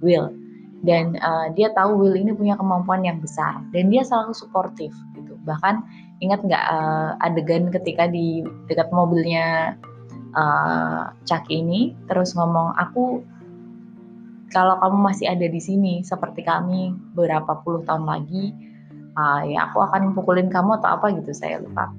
[0.04, 0.39] Will
[0.80, 3.60] dan uh, dia tahu Will ini punya kemampuan yang besar.
[3.72, 5.36] Dan dia selalu suportif gitu.
[5.44, 5.84] Bahkan
[6.24, 9.76] ingat nggak uh, adegan ketika di dekat mobilnya
[10.36, 13.24] uh, Chucky ini terus ngomong aku
[14.50, 18.50] kalau kamu masih ada di sini seperti kami beberapa puluh tahun lagi
[19.14, 21.32] uh, ya aku akan pukulin kamu atau apa gitu.
[21.36, 21.92] Saya lupa.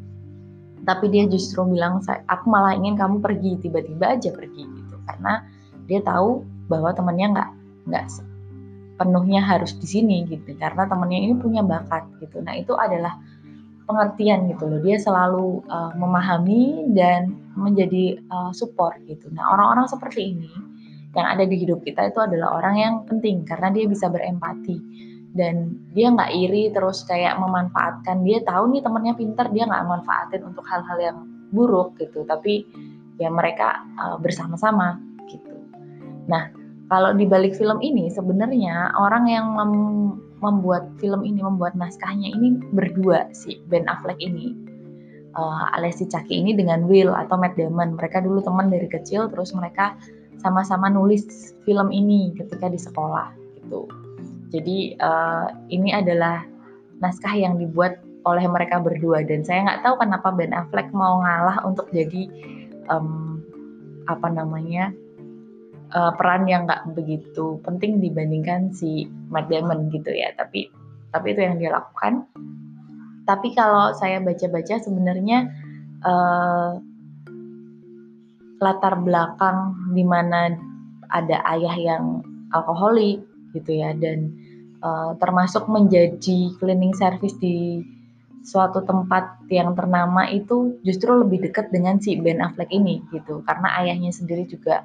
[0.81, 4.95] Tapi dia justru bilang aku malah ingin kamu pergi tiba-tiba aja pergi gitu.
[5.05, 5.45] Karena
[5.85, 7.49] dia tahu bahwa temannya nggak
[7.89, 8.05] nggak
[9.01, 12.37] penuhnya harus di sini gitu karena temennya ini punya bakat gitu.
[12.45, 13.17] Nah itu adalah
[13.89, 14.77] pengertian gitu loh.
[14.85, 19.33] Dia selalu uh, memahami dan menjadi uh, support gitu.
[19.33, 20.53] Nah orang-orang seperti ini
[21.17, 24.77] yang ada di hidup kita itu adalah orang yang penting karena dia bisa berempati.
[25.31, 28.21] Dan dia nggak iri terus kayak memanfaatkan.
[28.21, 31.17] Dia tahu nih temennya pinter dia nggak manfaatin untuk hal-hal yang
[31.49, 32.27] buruk gitu.
[32.27, 32.67] Tapi
[33.17, 34.99] ya mereka uh, bersama-sama
[35.31, 35.55] gitu.
[36.27, 36.60] Nah
[36.91, 39.73] kalau di balik film ini sebenarnya orang yang mem
[40.41, 44.57] membuat film ini, membuat naskahnya ini berdua si Ben Affleck ini.
[45.31, 47.95] Uh, alias si Chucky ini dengan Will atau Matt Damon.
[47.95, 49.95] Mereka dulu teman dari kecil terus mereka
[50.41, 53.87] sama-sama nulis film ini ketika di sekolah gitu.
[54.51, 56.43] Jadi uh, ini adalah
[56.99, 61.63] naskah yang dibuat oleh mereka berdua dan saya nggak tahu kenapa Ben Affleck mau ngalah
[61.63, 62.27] untuk jadi
[62.91, 63.39] um,
[64.09, 64.91] apa namanya
[65.93, 70.31] uh, peran yang nggak begitu penting dibandingkan si Matt Damon gitu ya.
[70.35, 70.67] Tapi
[71.11, 72.27] tapi itu yang dia lakukan.
[73.27, 75.47] Tapi kalau saya baca-baca sebenarnya
[76.03, 76.79] uh,
[78.61, 80.53] latar belakang di mana
[81.11, 82.21] ada ayah yang
[82.55, 84.31] alkoholik gitu ya dan
[84.85, 87.83] uh, termasuk menjadi cleaning service di
[88.41, 93.45] suatu tempat yang ternama itu justru lebih dekat dengan si Ben Affleck ini gitu.
[93.45, 94.81] Karena ayahnya sendiri juga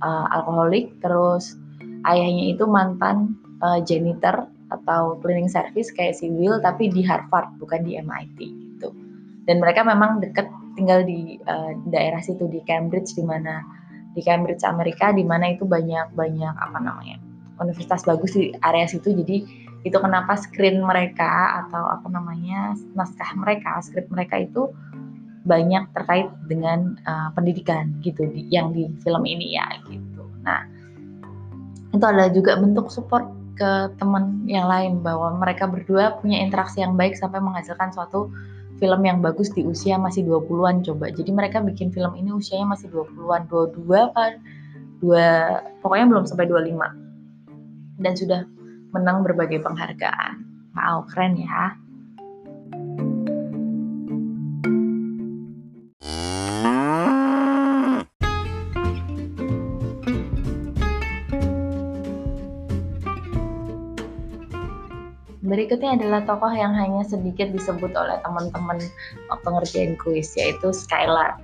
[0.00, 1.56] uh, alkoholik terus
[2.08, 7.82] ayahnya itu mantan uh, janitor atau cleaning service kayak si Will tapi di Harvard bukan
[7.82, 8.94] di MIT gitu.
[9.44, 10.46] Dan mereka memang dekat
[10.78, 13.60] tinggal di uh, daerah situ di Cambridge di mana
[14.14, 17.18] di Cambridge Amerika di mana itu banyak banyak apa namanya
[17.58, 19.10] universitas bagus di area situ.
[19.12, 24.68] Jadi itu kenapa screen mereka atau apa namanya naskah mereka skrip mereka itu
[25.50, 30.62] banyak terkait dengan uh, pendidikan gitu di, yang di film ini ya gitu nah
[31.90, 33.26] itu adalah juga bentuk support
[33.58, 38.32] ke teman yang lain bahwa mereka berdua punya interaksi yang baik sampai menghasilkan suatu
[38.80, 41.12] film yang bagus di usia masih 20-an coba.
[41.12, 44.40] Jadi mereka bikin film ini usianya masih 20-an, 22 kan.
[45.04, 48.00] Dua pokoknya belum sampai 25.
[48.00, 48.48] Dan sudah
[48.96, 50.40] menang berbagai penghargaan.
[50.72, 51.76] Wow, keren ya.
[65.50, 68.78] Berikutnya adalah tokoh yang hanya sedikit disebut oleh teman-teman
[69.26, 71.42] waktu kuis yaitu Skylar.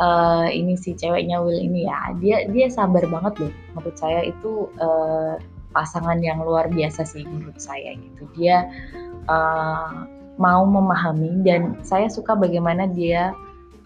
[0.00, 3.52] Uh, ini si ceweknya Will ini ya, dia dia sabar banget loh.
[3.76, 5.36] Menurut saya itu uh,
[5.72, 8.68] pasangan yang luar biasa sih menurut saya gitu dia
[9.26, 13.32] uh, mau memahami dan saya suka bagaimana dia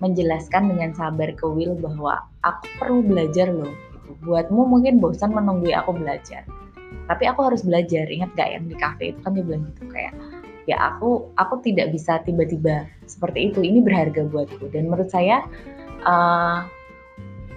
[0.02, 4.12] menjelaskan dengan sabar ke Will bahwa aku perlu belajar loh gitu.
[4.28, 6.44] buatmu mungkin bosan menunggu aku belajar
[7.06, 8.06] tapi aku harus belajar.
[8.10, 10.14] Ingat gak yang di cafe itu kan dia bilang gitu kayak
[10.66, 13.62] ya aku aku tidak bisa tiba-tiba seperti itu.
[13.62, 14.70] Ini berharga buatku.
[14.74, 15.46] Dan menurut saya
[16.02, 16.66] uh,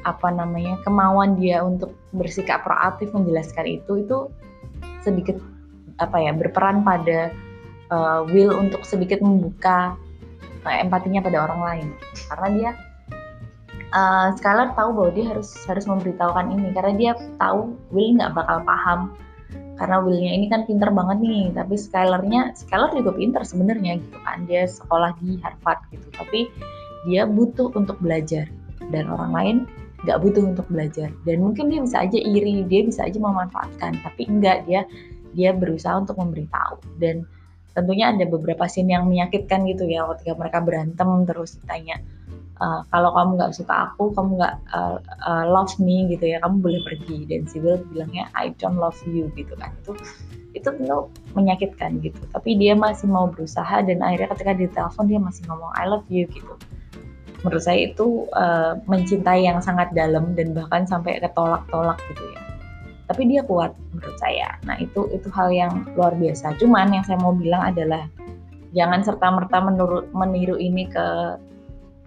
[0.07, 4.17] apa namanya kemauan dia untuk bersikap proaktif menjelaskan itu itu
[5.03, 5.35] sedikit
[5.99, 7.33] apa ya berperan pada
[7.91, 9.97] uh, will untuk sedikit membuka
[10.63, 11.87] uh, empatinya pada orang lain.
[12.29, 12.69] Karena dia
[13.93, 18.62] uh, Skylar tahu bahwa dia harus harus memberitahukan ini karena dia tahu Will nggak bakal
[18.65, 18.99] paham.
[19.80, 24.43] Karena Willnya ini kan pinter banget nih tapi Skylarnya Skylar juga pinter sebenarnya gitu kan.
[24.45, 26.52] Dia sekolah di Harvard gitu tapi
[27.08, 28.45] dia butuh untuk belajar.
[28.89, 29.58] Dan orang lain
[30.04, 31.10] nggak butuh untuk belajar.
[31.23, 34.84] Dan mungkin dia bisa aja iri dia bisa aja memanfaatkan tapi enggak dia
[35.34, 36.99] dia berusaha untuk memberitahu.
[36.99, 37.23] Dan
[37.71, 42.04] tentunya ada beberapa scene yang menyakitkan gitu ya ketika mereka berantem terus ditanya
[42.59, 46.59] uh, kalau kamu nggak suka aku kamu nggak uh, uh, love me gitu ya kamu
[46.59, 47.25] boleh pergi.
[47.25, 49.73] Dan si Will bilangnya I don't love you gitu kan.
[49.83, 49.95] Itu
[50.53, 52.19] itu tentu menyakitkan gitu.
[52.33, 56.27] Tapi dia masih mau berusaha dan akhirnya ketika ditelepon dia masih ngomong I love you
[56.29, 56.53] gitu.
[57.39, 62.41] Menurut saya itu uh, mencintai yang sangat dalam dan bahkan sampai ketolak-tolak gitu ya.
[63.07, 64.59] Tapi dia kuat menurut saya.
[64.67, 66.59] Nah itu itu hal yang luar biasa.
[66.59, 68.05] Cuman yang saya mau bilang adalah
[68.75, 69.57] jangan serta merta
[70.13, 71.05] meniru ini ke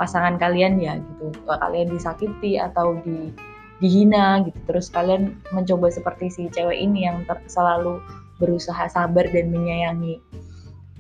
[0.03, 1.31] pasangan kalian ya gitu.
[1.47, 3.31] Kalian disakiti atau di
[3.79, 4.59] dihina gitu.
[4.67, 8.03] Terus kalian mencoba seperti si cewek ini yang selalu
[8.43, 10.19] berusaha sabar dan menyayangi.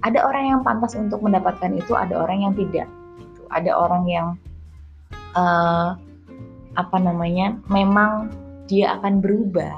[0.07, 2.87] Ada orang yang pantas untuk mendapatkan itu ada orang yang tidak
[3.51, 4.29] ada orang yang
[5.35, 5.99] uh,
[6.79, 8.31] apa namanya memang
[8.71, 9.75] dia akan berubah.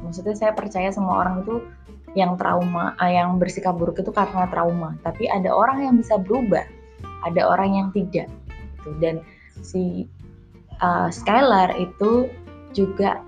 [0.00, 1.60] Maksudnya saya percaya semua orang itu
[2.12, 4.96] yang trauma uh, yang bersikap buruk itu karena trauma.
[5.04, 6.64] Tapi ada orang yang bisa berubah
[7.22, 8.26] ada orang yang tidak
[8.82, 9.22] gitu dan
[9.62, 10.10] si
[10.82, 12.26] uh, Skylar itu
[12.74, 13.22] juga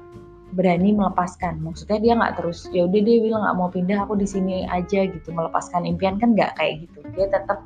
[0.54, 4.26] berani melepaskan maksudnya dia nggak terus ya udah dia bilang nggak mau pindah aku di
[4.26, 7.62] sini aja gitu melepaskan impian kan nggak kayak gitu dia tetap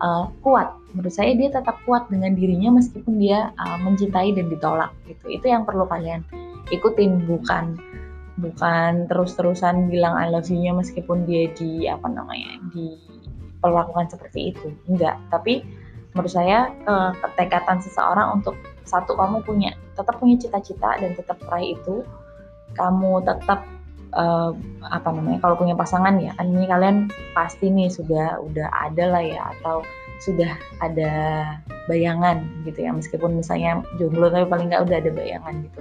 [0.00, 0.74] uh, kuat.
[0.92, 5.30] Menurut saya dia tetap kuat dengan dirinya meskipun dia uh, mencintai dan ditolak gitu.
[5.30, 6.24] Itu yang perlu kalian
[6.72, 7.78] ikutin bukan
[8.40, 14.72] bukan terus-terusan bilang I love you-nya meskipun dia di apa namanya diperlakukan seperti itu.
[14.88, 15.62] Enggak, tapi
[16.14, 21.78] menurut saya uh, ketekatan seseorang untuk satu kamu punya tetap punya cita-cita dan tetap raih
[21.78, 22.02] itu
[22.74, 23.62] kamu tetap
[24.14, 24.50] uh,
[24.90, 29.42] apa namanya kalau punya pasangan ya ini kalian pasti nih sudah udah ada lah ya
[29.58, 29.86] atau
[30.20, 30.52] sudah
[30.84, 31.12] ada
[31.88, 35.80] bayangan gitu ya meskipun misalnya jomblo tapi paling nggak udah ada bayangan gitu.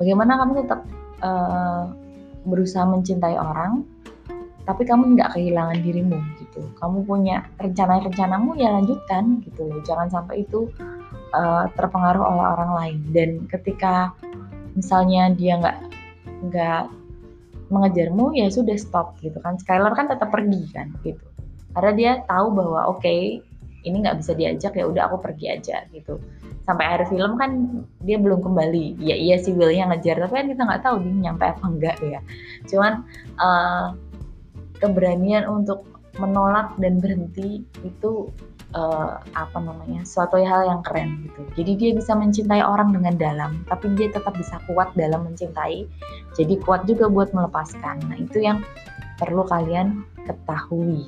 [0.00, 0.80] Bagaimana kamu tetap
[1.20, 1.92] uh,
[2.48, 3.84] berusaha mencintai orang
[4.70, 6.62] tapi kamu nggak kehilangan dirimu gitu.
[6.78, 9.82] Kamu punya rencana-rencanamu ya lanjutkan gitu loh.
[9.82, 10.70] Jangan sampai itu
[11.34, 12.98] uh, terpengaruh oleh orang lain.
[13.10, 14.14] Dan ketika
[14.78, 15.78] misalnya dia nggak
[16.46, 16.82] nggak
[17.74, 19.58] mengejarmu ya sudah stop gitu kan.
[19.58, 21.26] Skylar kan tetap pergi kan gitu.
[21.74, 23.42] Karena dia tahu bahwa oke okay,
[23.82, 26.22] ini nggak bisa diajak ya udah aku pergi aja gitu.
[26.62, 29.02] Sampai akhir film kan dia belum kembali.
[29.02, 30.22] Ya iya sih Willnya ngejar.
[30.22, 32.22] Tapi kan kita nggak tahu dia nyampe apa enggak ya.
[32.70, 33.02] Cuman
[33.42, 33.98] uh,
[34.80, 35.86] keberanian untuk
[36.18, 38.28] menolak dan berhenti itu
[38.74, 41.42] uh, apa namanya suatu hal yang keren gitu.
[41.62, 45.86] Jadi dia bisa mencintai orang dengan dalam, tapi dia tetap bisa kuat dalam mencintai.
[46.34, 48.02] Jadi kuat juga buat melepaskan.
[48.10, 48.62] Nah itu yang
[49.20, 51.06] perlu kalian ketahui.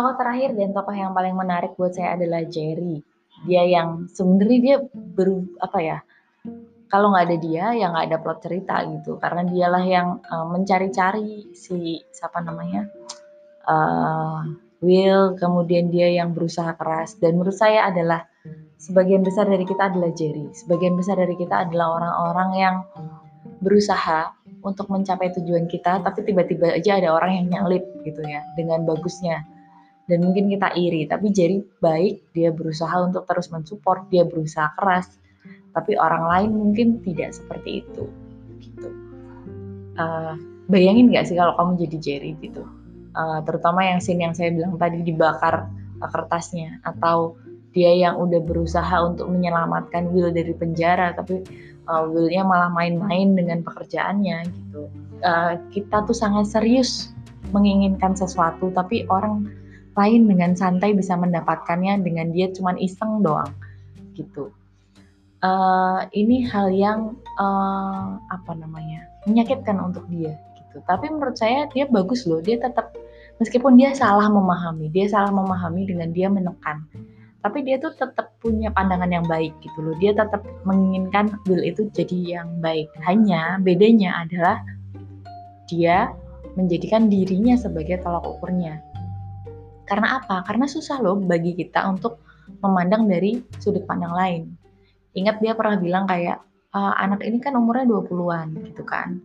[0.00, 3.04] Tokoh terakhir dan tokoh yang paling menarik buat saya adalah Jerry.
[3.44, 5.98] Dia yang sebenarnya dia ber apa ya
[6.88, 9.20] kalau nggak ada dia ya nggak ada plot cerita gitu.
[9.20, 12.88] Karena dialah yang uh, mencari-cari si siapa namanya
[13.68, 14.48] uh,
[14.80, 17.20] Will kemudian dia yang berusaha keras.
[17.20, 18.24] Dan menurut saya adalah
[18.80, 20.48] sebagian besar dari kita adalah Jerry.
[20.56, 22.76] Sebagian besar dari kita adalah orang-orang yang
[23.60, 24.32] berusaha
[24.64, 29.44] untuk mencapai tujuan kita tapi tiba-tiba aja ada orang yang nyalip gitu ya dengan bagusnya
[30.10, 35.14] dan mungkin kita iri tapi Jerry baik dia berusaha untuk terus mensupport dia berusaha keras.
[35.70, 38.10] Tapi orang lain mungkin tidak seperti itu
[38.58, 38.90] gitu.
[39.94, 40.34] Uh,
[40.66, 42.66] bayangin nggak sih kalau kamu jadi Jerry gitu?
[43.14, 45.70] Uh, terutama yang scene yang saya bilang tadi dibakar
[46.02, 46.82] kertasnya.
[46.82, 47.38] Atau
[47.70, 51.46] dia yang udah berusaha untuk menyelamatkan Will dari penjara tapi
[51.86, 54.90] uh, Willnya malah main-main dengan pekerjaannya gitu.
[55.22, 57.14] Uh, kita tuh sangat serius
[57.54, 59.46] menginginkan sesuatu tapi orang
[60.00, 63.52] lain dengan santai bisa mendapatkannya dengan dia cuman iseng doang
[64.16, 64.48] gitu.
[65.40, 70.84] Uh, ini hal yang uh, apa namanya menyakitkan untuk dia gitu.
[70.84, 72.40] Tapi menurut saya dia bagus loh.
[72.40, 72.92] Dia tetap
[73.40, 76.84] meskipun dia salah memahami, dia salah memahami dengan dia menekan.
[77.40, 79.96] Tapi dia tuh tetap punya pandangan yang baik gitu loh.
[79.96, 82.92] Dia tetap menginginkan Will itu jadi yang baik.
[83.00, 84.60] Hanya bedanya adalah
[85.72, 86.12] dia
[86.52, 88.84] menjadikan dirinya sebagai tolak ukurnya
[89.90, 90.46] karena apa?
[90.46, 92.22] Karena susah loh bagi kita untuk
[92.62, 94.42] memandang dari sudut pandang lain.
[95.18, 96.38] Ingat dia pernah bilang kayak,
[96.70, 99.18] e, anak ini kan umurnya 20-an gitu kan.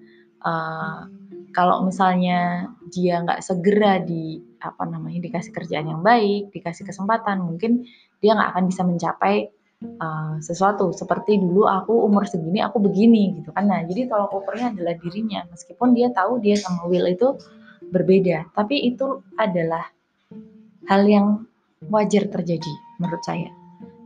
[0.46, 1.10] Uh,
[1.58, 7.82] kalau misalnya dia nggak segera di apa namanya dikasih kerjaan yang baik, dikasih kesempatan, mungkin
[8.22, 9.50] dia nggak akan bisa mencapai
[10.04, 10.92] uh, sesuatu.
[10.92, 13.72] Seperti dulu aku umur segini aku begini gitu kan.
[13.72, 15.48] Nah jadi tolak ukurnya adalah dirinya.
[15.50, 17.40] Meskipun dia tahu dia sama Will itu
[17.90, 19.88] berbeda, tapi itu adalah
[20.90, 21.46] hal yang
[21.90, 23.50] wajar terjadi menurut saya.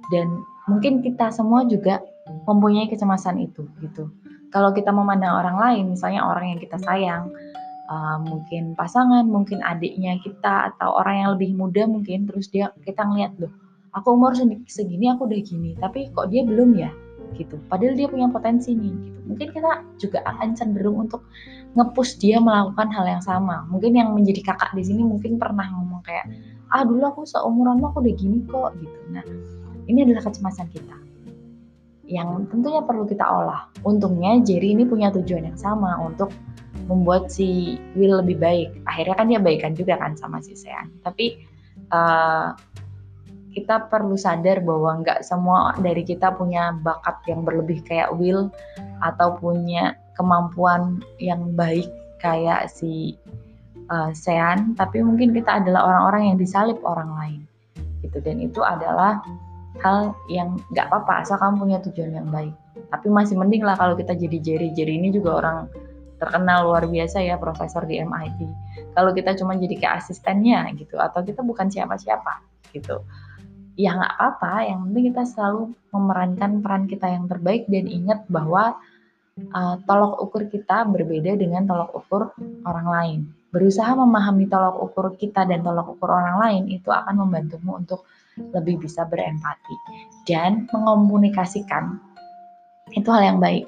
[0.10, 2.02] Dan mungkin kita semua juga
[2.50, 4.10] mempunyai kecemasan itu gitu.
[4.50, 7.30] Kalau kita memandang orang lain, misalnya orang yang kita sayang,
[7.90, 13.06] uh, mungkin pasangan, mungkin adiknya kita atau orang yang lebih muda mungkin terus dia kita
[13.06, 13.54] ngeliat loh,
[13.94, 14.34] aku umur
[14.66, 16.90] segini aku udah gini, tapi kok dia belum ya?
[17.38, 17.62] gitu.
[17.70, 19.20] Padahal dia punya potensi nih gitu.
[19.30, 21.22] Mungkin kita juga akan cenderung untuk
[21.78, 23.68] ngepush dia melakukan hal yang sama.
[23.70, 26.26] Mungkin yang menjadi kakak di sini mungkin pernah ngomong kayak
[26.70, 29.00] ah dulu aku seumuran aku udah gini kok gitu.
[29.10, 29.26] Nah
[29.90, 30.96] ini adalah kecemasan kita.
[32.10, 33.70] Yang tentunya perlu kita olah.
[33.86, 36.34] Untungnya Jerry ini punya tujuan yang sama untuk
[36.90, 38.70] membuat si Will lebih baik.
[38.90, 40.90] Akhirnya kan dia baikan juga kan sama si Sean.
[41.06, 41.38] Tapi
[41.94, 42.58] uh,
[43.54, 48.54] kita perlu sadar bahwa nggak semua dari kita punya bakat yang berlebih kayak Will
[49.02, 51.90] atau punya kemampuan yang baik
[52.22, 53.18] kayak si
[53.90, 57.42] uh, sean, tapi mungkin kita adalah orang-orang yang disalib orang lain,
[58.06, 58.22] gitu.
[58.22, 59.20] Dan itu adalah
[59.82, 62.54] hal yang nggak apa-apa asal kamu punya tujuan yang baik.
[62.90, 64.70] Tapi masih mending lah kalau kita jadi Jerry.
[64.74, 65.58] Jerry ini juga orang
[66.20, 68.40] terkenal luar biasa ya, profesor di MIT.
[68.94, 72.44] Kalau kita cuma jadi kayak asistennya gitu, atau kita bukan siapa-siapa
[72.76, 73.02] gitu,
[73.80, 74.54] ya nggak apa-apa.
[74.68, 75.62] Yang penting kita selalu
[75.96, 78.76] memerankan peran kita yang terbaik dan ingat bahwa
[79.56, 82.36] uh, tolok ukur kita berbeda dengan tolok ukur
[82.68, 87.82] orang lain berusaha memahami tolak ukur kita dan tolak ukur orang lain itu akan membantumu
[87.82, 88.06] untuk
[88.40, 89.76] lebih bisa berempati
[90.30, 92.00] dan mengomunikasikan
[92.96, 93.66] itu hal yang baik.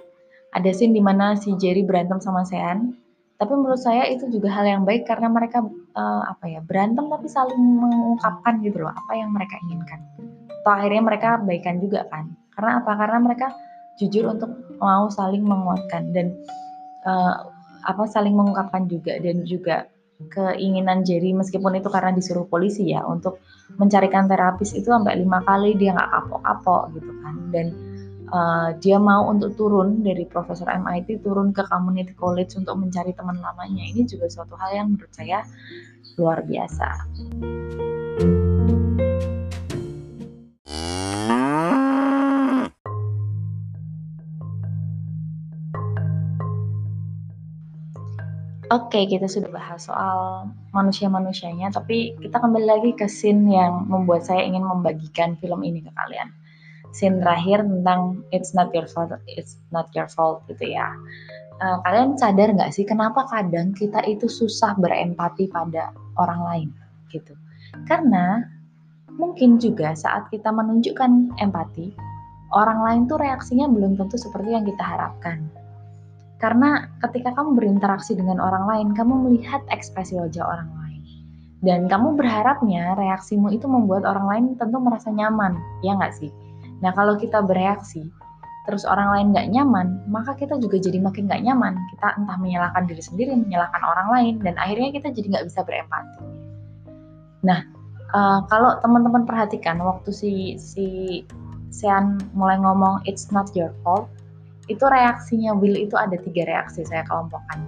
[0.52, 2.96] Ada scene di mana si Jerry berantem sama Sean,
[3.42, 5.64] tapi menurut saya itu juga hal yang baik karena mereka
[5.96, 10.00] uh, apa ya berantem tapi saling mengungkapkan gitu loh apa yang mereka inginkan.
[10.62, 12.30] Atau akhirnya mereka baikan juga kan.
[12.54, 12.92] Karena apa?
[12.94, 13.48] Karena mereka
[13.98, 16.38] jujur untuk mau saling menguatkan dan
[17.08, 17.50] uh,
[17.86, 19.90] apa saling mengungkapkan juga dan juga
[20.30, 23.42] keinginan Jerry meskipun itu karena disuruh polisi ya untuk
[23.82, 27.68] mencarikan terapis itu sampai lima kali dia nggak kapok-kapok gitu kan dan
[28.30, 33.42] uh, dia mau untuk turun dari profesor MIT turun ke community college untuk mencari teman
[33.42, 35.42] lamanya ini juga suatu hal yang menurut saya
[36.20, 36.88] luar biasa.
[48.72, 54.48] Oke, kita sudah bahas soal manusia-manusianya, tapi kita kembali lagi ke scene yang membuat saya
[54.48, 56.32] ingin membagikan film ini ke kalian.
[56.96, 60.88] Scene terakhir tentang it's not your fault, it's not your fault gitu ya.
[61.60, 66.70] Uh, kalian sadar nggak sih kenapa kadang kita itu susah berempati pada orang lain
[67.12, 67.36] gitu?
[67.92, 68.40] Karena
[69.12, 71.92] mungkin juga saat kita menunjukkan empati,
[72.56, 75.52] orang lain tuh reaksinya belum tentu seperti yang kita harapkan
[76.42, 81.02] karena ketika kamu berinteraksi dengan orang lain, kamu melihat ekspresi wajah orang lain.
[81.62, 85.54] Dan kamu berharapnya reaksimu itu membuat orang lain tentu merasa nyaman,
[85.86, 86.34] ya nggak sih?
[86.82, 88.10] Nah kalau kita bereaksi,
[88.66, 91.78] terus orang lain nggak nyaman, maka kita juga jadi makin nggak nyaman.
[91.94, 96.18] Kita entah menyalahkan diri sendiri, menyalahkan orang lain, dan akhirnya kita jadi nggak bisa berempati.
[97.46, 97.62] Nah,
[98.18, 100.86] uh, kalau teman-teman perhatikan waktu si si
[101.70, 104.10] Sean mulai ngomong it's not your fault,
[104.72, 107.68] itu reaksinya Will itu ada tiga reaksi saya kelompokkan.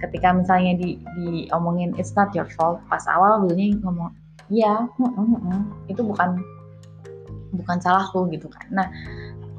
[0.00, 4.10] Ketika misalnya di diomongin it's not your fault pas awal Willnya ngomong
[4.52, 5.62] iya mm, mm, mm,
[5.92, 6.40] itu bukan
[7.54, 8.66] bukan salahku gitu kan.
[8.72, 8.88] Nah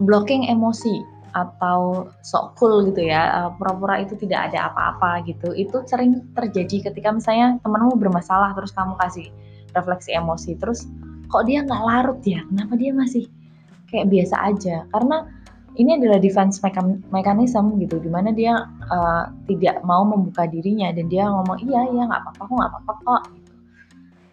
[0.01, 1.01] blocking emosi
[1.35, 6.87] atau sok cool gitu ya eh, pura-pura itu tidak ada apa-apa gitu itu sering terjadi
[6.87, 9.27] ketika misalnya temenmu bermasalah terus kamu kasih
[9.75, 10.87] refleksi emosi terus
[11.27, 12.41] kok dia nggak larut ya?
[12.47, 13.27] Kenapa dia masih
[13.89, 14.75] kayak biasa aja?
[14.93, 15.17] Karena
[15.75, 16.63] ini adalah defense
[17.11, 22.03] mechanism gitu di mana dia uh, tidak mau membuka dirinya dan dia ngomong iya iya
[22.07, 23.51] nggak apa-apa kok nggak apa-apa kok gitu.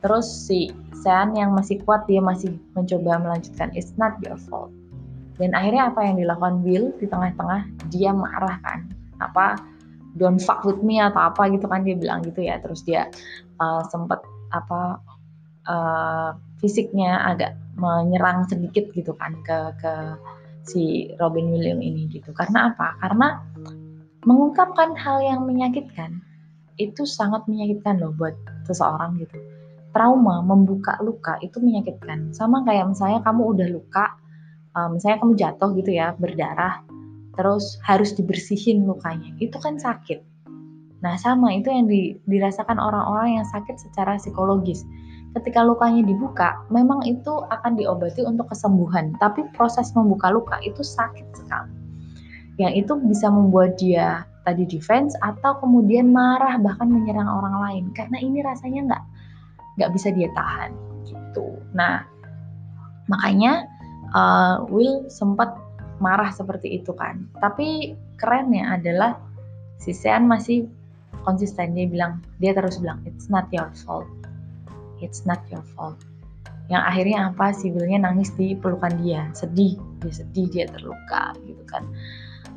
[0.03, 0.71] terus si
[1.03, 4.71] Sean yang masih kuat dia masih mencoba melanjutkan it's not your fault.
[5.43, 8.87] Dan akhirnya apa yang dilakukan Will di tengah-tengah dia marah kan.
[9.19, 9.59] Apa
[10.15, 12.63] don't fuck with me atau apa gitu kan dia bilang gitu ya.
[12.63, 13.11] Terus dia
[13.59, 14.23] uh, sempat
[14.55, 15.03] apa
[15.67, 19.93] uh, fisiknya agak menyerang sedikit gitu kan ke ke
[20.67, 22.31] si Robin Williams ini gitu.
[22.35, 22.99] Karena apa?
[23.03, 23.43] Karena
[24.23, 26.23] mengungkapkan hal yang menyakitkan
[26.81, 28.35] itu sangat menyakitkan loh buat
[28.67, 29.37] seseorang gitu.
[29.93, 32.33] Trauma, membuka luka itu menyakitkan.
[32.33, 34.07] Sama kayak misalnya kamu udah luka,
[34.73, 36.81] uh, misalnya kamu jatuh gitu ya, berdarah,
[37.37, 39.37] terus harus dibersihin lukanya.
[39.37, 40.25] Itu kan sakit.
[41.05, 44.87] Nah, sama itu yang di, dirasakan orang-orang yang sakit secara psikologis
[45.33, 49.17] ketika lukanya dibuka, memang itu akan diobati untuk kesembuhan.
[49.17, 51.73] Tapi proses membuka luka itu sakit sekali.
[52.61, 58.19] Yang itu bisa membuat dia tadi defense atau kemudian marah bahkan menyerang orang lain karena
[58.19, 59.03] ini rasanya nggak
[59.79, 60.75] nggak bisa dia tahan
[61.07, 61.57] gitu.
[61.73, 62.05] Nah
[63.09, 63.71] makanya
[64.13, 65.57] uh, Will sempat
[66.03, 67.25] marah seperti itu kan.
[67.39, 69.17] Tapi kerennya adalah
[69.81, 70.67] si Sean masih
[71.23, 74.11] konsisten dia bilang dia terus bilang it's not your fault
[75.03, 75.99] it's not your fault.
[76.71, 77.47] Yang akhirnya apa?
[77.53, 79.29] Si Willnya nangis di pelukan dia.
[79.37, 79.77] Sedih.
[80.01, 81.85] Dia sedih dia terluka gitu kan.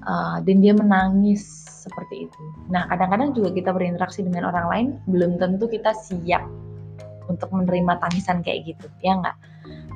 [0.05, 2.41] Uh, dan dia menangis seperti itu.
[2.69, 6.45] Nah kadang-kadang juga kita berinteraksi dengan orang lain belum tentu kita siap
[7.25, 8.87] untuk menerima tangisan kayak gitu.
[9.01, 9.37] Ya nggak?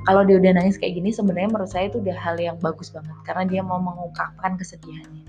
[0.04, 3.14] Kalau dia udah nangis kayak gini sebenarnya menurut saya itu udah hal yang bagus banget.
[3.22, 5.24] Karena dia mau mengungkapkan kesedihannya.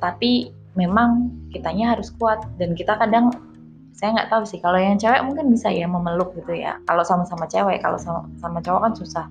[0.00, 2.40] Tapi memang kitanya harus kuat.
[2.56, 3.51] Dan kita kadang
[3.92, 6.80] saya nggak tahu sih kalau yang cewek mungkin bisa ya memeluk gitu ya.
[6.88, 9.26] Kalau sama-sama cewek kalau sama, sama cowok kan susah.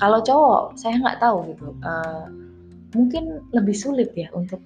[0.00, 1.68] Kalau cowok saya nggak tahu gitu.
[1.84, 2.26] Uh,
[2.96, 4.58] mungkin lebih sulit ya untuk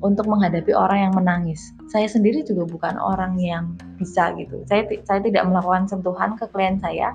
[0.00, 1.76] untuk menghadapi orang yang menangis.
[1.92, 4.64] Saya sendiri juga bukan orang yang bisa gitu.
[4.64, 7.12] Saya saya tidak melakukan sentuhan ke klien saya.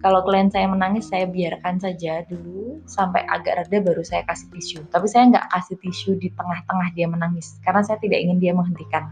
[0.00, 4.78] Kalau klien saya menangis saya biarkan saja dulu sampai agak reda baru saya kasih tisu.
[4.88, 9.04] Tapi saya nggak kasih tisu di tengah-tengah dia menangis karena saya tidak ingin dia menghentikan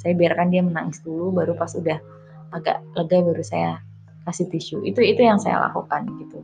[0.00, 2.00] saya biarkan dia menangis dulu baru pas udah
[2.56, 3.84] agak lega baru saya
[4.24, 4.76] kasih tisu.
[4.88, 6.40] Itu itu yang saya lakukan gitu.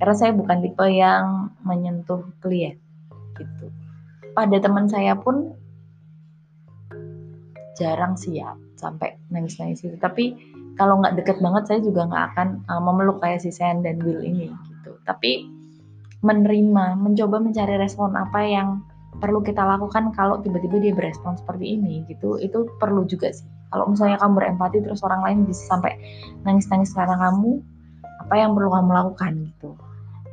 [0.00, 2.80] Karena saya bukan tipe yang menyentuh klien
[3.36, 3.66] gitu.
[4.34, 5.54] Pada teman saya pun
[7.78, 10.38] jarang siap sampai nangis-nangis itu tapi
[10.78, 14.22] kalau nggak deket banget saya juga nggak akan uh, memeluk kayak si Sen dan Will
[14.22, 14.94] ini gitu.
[15.06, 15.46] Tapi
[16.24, 18.82] menerima mencoba mencari respon apa yang
[19.22, 22.38] perlu kita lakukan kalau tiba-tiba dia berespon seperti ini gitu.
[22.38, 23.46] Itu perlu juga sih.
[23.70, 25.98] Kalau misalnya kamu berempati terus orang lain bisa sampai
[26.46, 27.58] nangis-nangis karena kamu
[28.22, 29.70] apa yang perlu kamu lakukan gitu.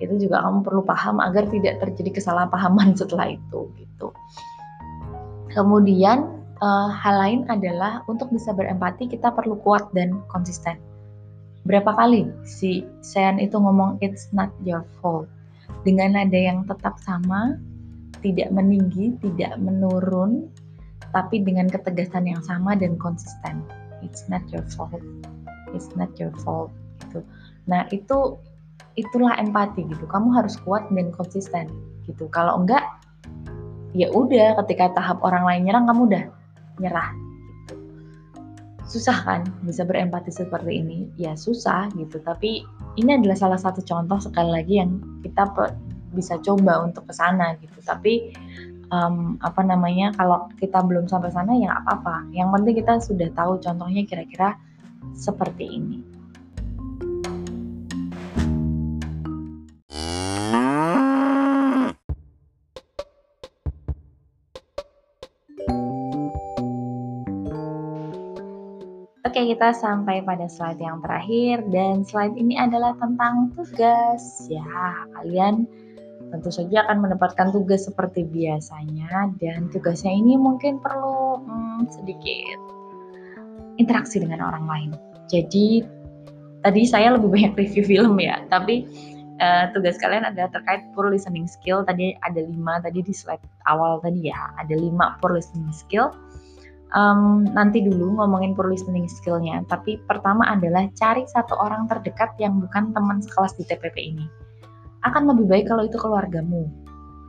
[0.01, 4.13] Itu juga kamu perlu paham agar tidak terjadi kesalahpahaman setelah itu gitu.
[5.51, 10.79] Kemudian uh, hal lain adalah untuk bisa berempati kita perlu kuat dan konsisten.
[11.65, 15.29] Berapa kali si Sean itu ngomong it's not your fault.
[15.85, 17.57] Dengan nada yang tetap sama,
[18.21, 20.49] tidak meninggi, tidak menurun,
[21.11, 23.65] tapi dengan ketegasan yang sama dan konsisten.
[24.01, 25.03] It's not your fault.
[25.75, 26.73] It's not your fault
[27.05, 27.21] gitu.
[27.69, 28.39] Nah, itu
[28.95, 30.05] itulah empati gitu.
[30.07, 31.69] Kamu harus kuat dan konsisten
[32.09, 32.27] gitu.
[32.31, 32.83] Kalau enggak
[33.91, 36.23] ya udah ketika tahap orang lain nyerang kamu udah
[36.79, 37.75] nyerah gitu.
[38.87, 41.07] Susah kan bisa berempati seperti ini?
[41.15, 42.63] Ya susah gitu, tapi
[42.99, 45.47] ini adalah salah satu contoh sekali lagi yang kita
[46.11, 47.79] bisa coba untuk ke sana gitu.
[47.83, 48.35] Tapi
[48.91, 52.29] um, apa namanya kalau kita belum sampai sana ya apa-apa.
[52.35, 54.59] Yang penting kita sudah tahu contohnya kira-kira
[55.15, 55.99] seperti ini.
[69.31, 71.63] Oke, kita sampai pada slide yang terakhir.
[71.71, 74.43] Dan slide ini adalah tentang tugas.
[74.51, 75.63] Ya, kalian
[76.31, 82.59] tentu saja akan mendapatkan tugas seperti biasanya dan tugasnya ini mungkin perlu hmm, sedikit
[83.77, 84.91] interaksi dengan orang lain.
[85.27, 85.83] Jadi
[86.63, 88.87] tadi saya lebih banyak review film ya, tapi
[89.43, 91.83] uh, tugas kalian ada terkait poor listening skill.
[91.83, 96.15] Tadi ada lima tadi di slide awal tadi ya, ada lima poor listening skill
[96.95, 99.63] um, nanti dulu ngomongin poor listening skillnya.
[99.67, 104.25] Tapi pertama adalah cari satu orang terdekat yang bukan teman sekelas di TPP ini.
[105.01, 106.69] Akan lebih baik kalau itu keluargamu.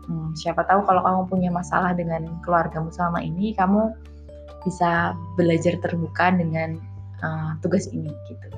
[0.09, 3.95] Hmm, siapa tahu kalau kamu punya masalah dengan keluargamu selama ini, kamu
[4.67, 6.79] bisa belajar terbuka dengan
[7.23, 8.49] uh, tugas ini gitu.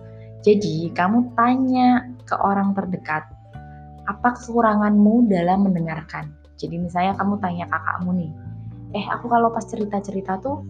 [0.44, 3.24] Jadi kamu tanya ke orang terdekat,
[4.04, 6.32] apa kekuranganmu dalam mendengarkan?
[6.60, 8.32] Jadi misalnya kamu tanya kakakmu nih,
[8.96, 10.64] eh aku kalau pas cerita-cerita tuh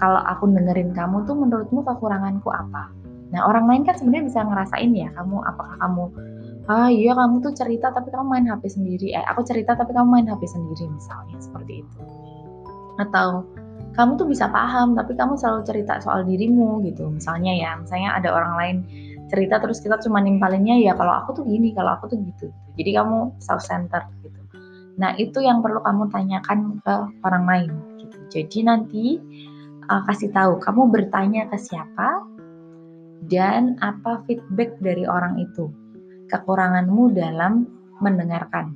[0.00, 2.88] kalau aku dengerin kamu tuh menurutmu kekuranganku apa?
[3.30, 6.04] Nah orang lain kan sebenarnya bisa ngerasain ya kamu apakah kamu
[6.70, 9.10] ah iya kamu tuh cerita tapi kamu main HP sendiri.
[9.10, 11.98] Eh aku cerita tapi kamu main HP sendiri misalnya seperti itu.
[13.02, 13.42] Atau
[13.98, 17.10] kamu tuh bisa paham tapi kamu selalu cerita soal dirimu gitu.
[17.10, 18.76] Misalnya ya misalnya ada orang lain
[19.26, 23.02] cerita terus kita cuma nimpalinnya ya kalau aku tuh gini kalau aku tuh gitu jadi
[23.02, 24.40] kamu self center gitu.
[24.98, 26.94] Nah itu yang perlu kamu tanyakan ke
[27.26, 28.18] orang lain gitu.
[28.30, 29.04] Jadi nanti
[29.90, 32.26] uh, kasih tahu kamu bertanya ke siapa
[33.26, 35.70] dan apa feedback dari orang itu
[36.30, 37.66] kekuranganmu dalam
[37.98, 38.72] mendengarkan.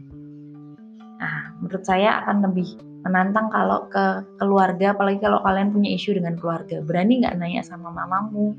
[1.23, 2.77] Nah, menurut saya akan lebih
[3.07, 6.83] menantang kalau ke keluarga, apalagi kalau kalian punya isu dengan keluarga.
[6.85, 8.53] Berani nggak nanya sama mamamu,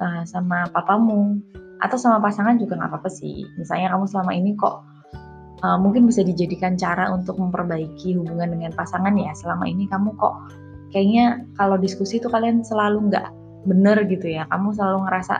[0.00, 1.38] uh, sama papamu,
[1.84, 3.46] atau sama pasangan juga nggak apa-apa sih.
[3.60, 4.82] Misalnya kamu selama ini kok
[5.62, 9.30] uh, mungkin bisa dijadikan cara untuk memperbaiki hubungan dengan pasangan ya.
[9.36, 10.34] Selama ini kamu kok
[10.94, 13.26] kayaknya kalau diskusi itu kalian selalu nggak
[13.66, 15.34] bener gitu ya kamu selalu ngerasa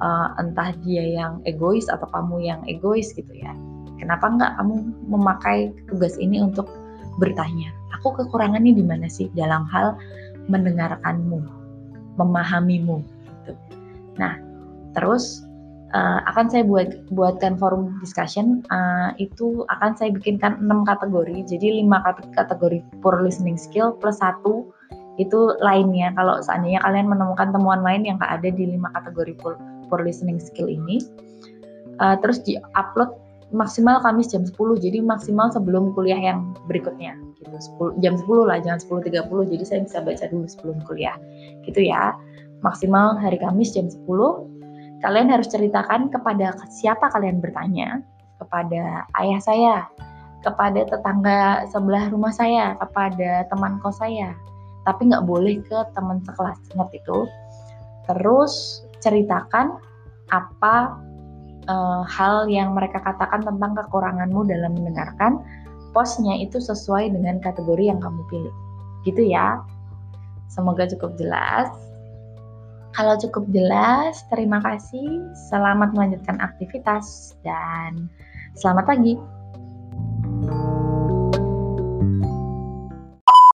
[0.00, 3.52] uh, entah dia yang egois atau kamu yang egois gitu ya.
[4.00, 4.74] Kenapa nggak kamu
[5.12, 6.66] memakai tugas ini untuk
[7.20, 9.28] bertanya aku kekurangannya di mana sih?
[9.36, 9.96] Dalam hal
[10.48, 11.40] mendengarkanmu
[12.16, 13.52] memahamimu gitu.
[14.16, 14.40] Nah
[14.96, 15.44] terus
[15.94, 21.44] uh, akan saya buat buatkan forum discussion uh, itu akan saya bikinkan enam kategori.
[21.46, 22.02] Jadi lima
[22.34, 24.72] kategori poor listening skill plus satu
[25.20, 26.14] itu lainnya.
[26.16, 30.38] Kalau seandainya kalian menemukan temuan lain yang gak ada di lima kategori poor, poor listening
[30.38, 31.02] skill ini.
[32.00, 33.12] Uh, terus di upload
[33.50, 37.56] maksimal Kamis jam 10 jadi maksimal sebelum kuliah yang berikutnya gitu.
[37.98, 41.16] 10, jam 10 lah jangan 10.30 jadi saya bisa baca dulu sebelum kuliah
[41.66, 42.14] gitu ya.
[42.62, 44.06] Maksimal hari Kamis jam 10
[45.00, 48.04] kalian harus ceritakan kepada siapa kalian bertanya
[48.40, 49.76] kepada ayah saya
[50.40, 54.32] kepada tetangga sebelah rumah saya kepada teman kos saya.
[54.88, 57.28] Tapi nggak boleh ke teman sekelas ingat itu
[58.08, 59.80] terus ceritakan
[60.30, 61.00] apa
[61.66, 61.76] e,
[62.06, 65.42] hal yang mereka katakan tentang kekuranganmu dalam mendengarkan
[65.90, 68.54] posnya itu sesuai dengan kategori yang kamu pilih.
[69.02, 69.60] Gitu ya.
[70.50, 71.70] Semoga cukup jelas.
[72.94, 75.24] Kalau cukup jelas terima kasih.
[75.50, 78.10] Selamat melanjutkan aktivitas dan
[78.58, 79.39] selamat pagi